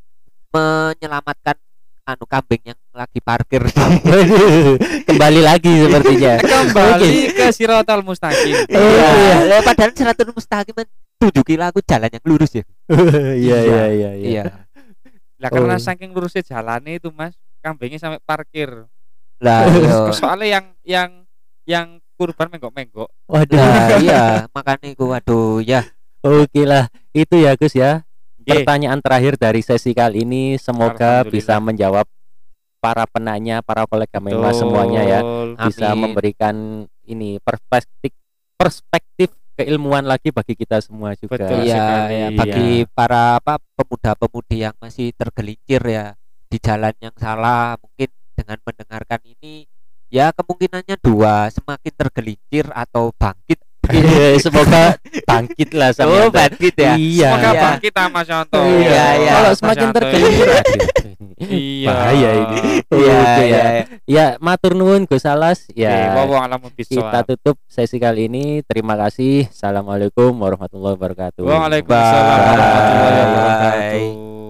menyelamatkan 0.53 1.57
anu 2.03 2.27
kambing 2.27 2.59
yang 2.67 2.79
lagi 2.91 3.19
parkir 3.23 3.63
Kembali 5.07 5.39
lagi 5.39 5.71
sepertinya. 5.71 6.33
Kembali 6.51 7.11
ke 7.31 7.45
Sirotol 7.55 8.03
Mustaqim. 8.03 8.55
iya 8.69 9.09
ya, 9.47 9.57
padahal 9.63 9.95
seratus 9.95 10.27
mustaqim 10.35 10.75
kan 10.75 10.87
tunjukilah 11.17 11.71
aku 11.71 11.79
jalan 11.79 12.11
yang 12.11 12.23
lurus 12.27 12.51
ya 12.51 12.63
Iya 12.91 13.57
iya 13.63 13.83
iya 13.87 14.11
iya. 14.11 14.11
iya 14.19 14.43
Lah 15.39 15.47
karena 15.47 15.75
Oh. 15.75 15.81
saking 15.81 16.11
lurusnya 16.11 16.43
jalannya 16.43 16.99
itu 16.99 17.07
Mas, 17.11 17.35
kambingnya 17.59 17.99
sampai 17.99 18.19
parkir. 18.23 18.87
lah 19.39 19.63
iya 19.67 20.11
Soalnya 20.11 20.47
yang 20.59 20.65
yang 20.83 21.09
yang 21.63 21.87
kurban 22.19 22.51
menggok-menggok. 22.51 23.07
Waduh. 23.25 23.55
Nah, 23.55 23.95
iya 23.99 24.23
makanya 24.51 24.91
aku 24.91 25.05
waduh 25.07 25.63
ya 25.63 25.87
Oke 26.23 26.63
lah, 26.63 26.87
itu 27.11 27.35
ya 27.35 27.51
Gus 27.55 27.75
ya. 27.75 28.03
Pertanyaan 28.43 28.99
terakhir 28.99 29.39
dari 29.39 29.61
sesi 29.63 29.95
kali 29.95 30.27
ini 30.27 30.59
semoga 30.59 31.23
bisa 31.23 31.57
menjawab 31.63 32.03
para 32.83 33.07
penanya, 33.07 33.63
para 33.63 33.87
kolega 33.87 34.19
Betul. 34.19 34.51
semuanya 34.51 35.01
ya 35.07 35.19
bisa 35.55 35.95
Amin. 35.95 36.11
memberikan 36.11 36.55
ini 37.07 37.39
perspektif 37.39 38.11
perspektif 38.59 39.31
keilmuan 39.55 40.03
lagi 40.03 40.35
bagi 40.35 40.57
kita 40.59 40.83
semua 40.83 41.15
juga. 41.15 41.39
Betul 41.39 41.63
sekali, 41.63 41.71
ya, 41.71 42.27
iya. 42.27 42.27
bagi 42.35 42.69
para 42.91 43.39
apa 43.39 43.61
pemuda-pemudi 43.79 44.67
yang 44.67 44.75
masih 44.81 45.15
tergelincir 45.15 45.81
ya 45.87 46.17
di 46.51 46.57
jalan 46.59 46.93
yang 46.99 47.15
salah 47.15 47.79
mungkin 47.79 48.09
dengan 48.33 48.57
mendengarkan 48.61 49.21
ini 49.25 49.65
ya 50.13 50.29
kemungkinannya 50.33 50.97
dua 51.01 51.49
semakin 51.49 51.93
tergelincir 51.97 52.65
atau 52.73 53.09
bangkit 53.15 53.61
Iya, 53.93 54.39
semoga 54.39 54.95
bangkit 55.21 55.69
lah 55.71 55.89
sama 55.93 56.09
oh 56.17 56.29
bangkit 56.29 56.73
ya 56.73 56.93
Iya. 56.97 57.29
Semoga 57.29 57.49
Iya. 57.49 57.61
bangkit 57.61 57.93
Mas 58.09 58.27
Yanto. 58.27 58.59
Iya, 58.59 59.05
iya. 59.15 59.31
Kalau 59.31 59.51
semakin 59.53 59.85
Yanto 59.85 59.97
tergelincir. 60.01 60.47
Iya. 61.43 61.87
Bahaya 61.91 62.29
ini. 62.33 62.57
iya 62.93 63.13
Oke, 63.13 63.43
iya 63.43 63.43
ya. 63.43 63.63
iya. 63.67 63.83
Ya, 64.07 64.25
matur 64.39 64.73
nuwun 64.73 65.03
Gus 65.05 65.25
Alas. 65.25 65.67
Ya. 65.73 66.13
kita 66.87 67.19
tutup 67.27 67.55
sesi 67.67 67.97
kali 67.97 68.31
ini. 68.31 68.63
Terima 68.63 68.95
kasih. 68.95 69.51
Assalamualaikum 69.51 70.31
warahmatullahi 70.33 70.95
wabarakatuh. 70.95 71.43
Waalaikumsalam 71.43 72.23
warahmatullahi 72.23 73.19
wabarakatuh. 73.19 74.42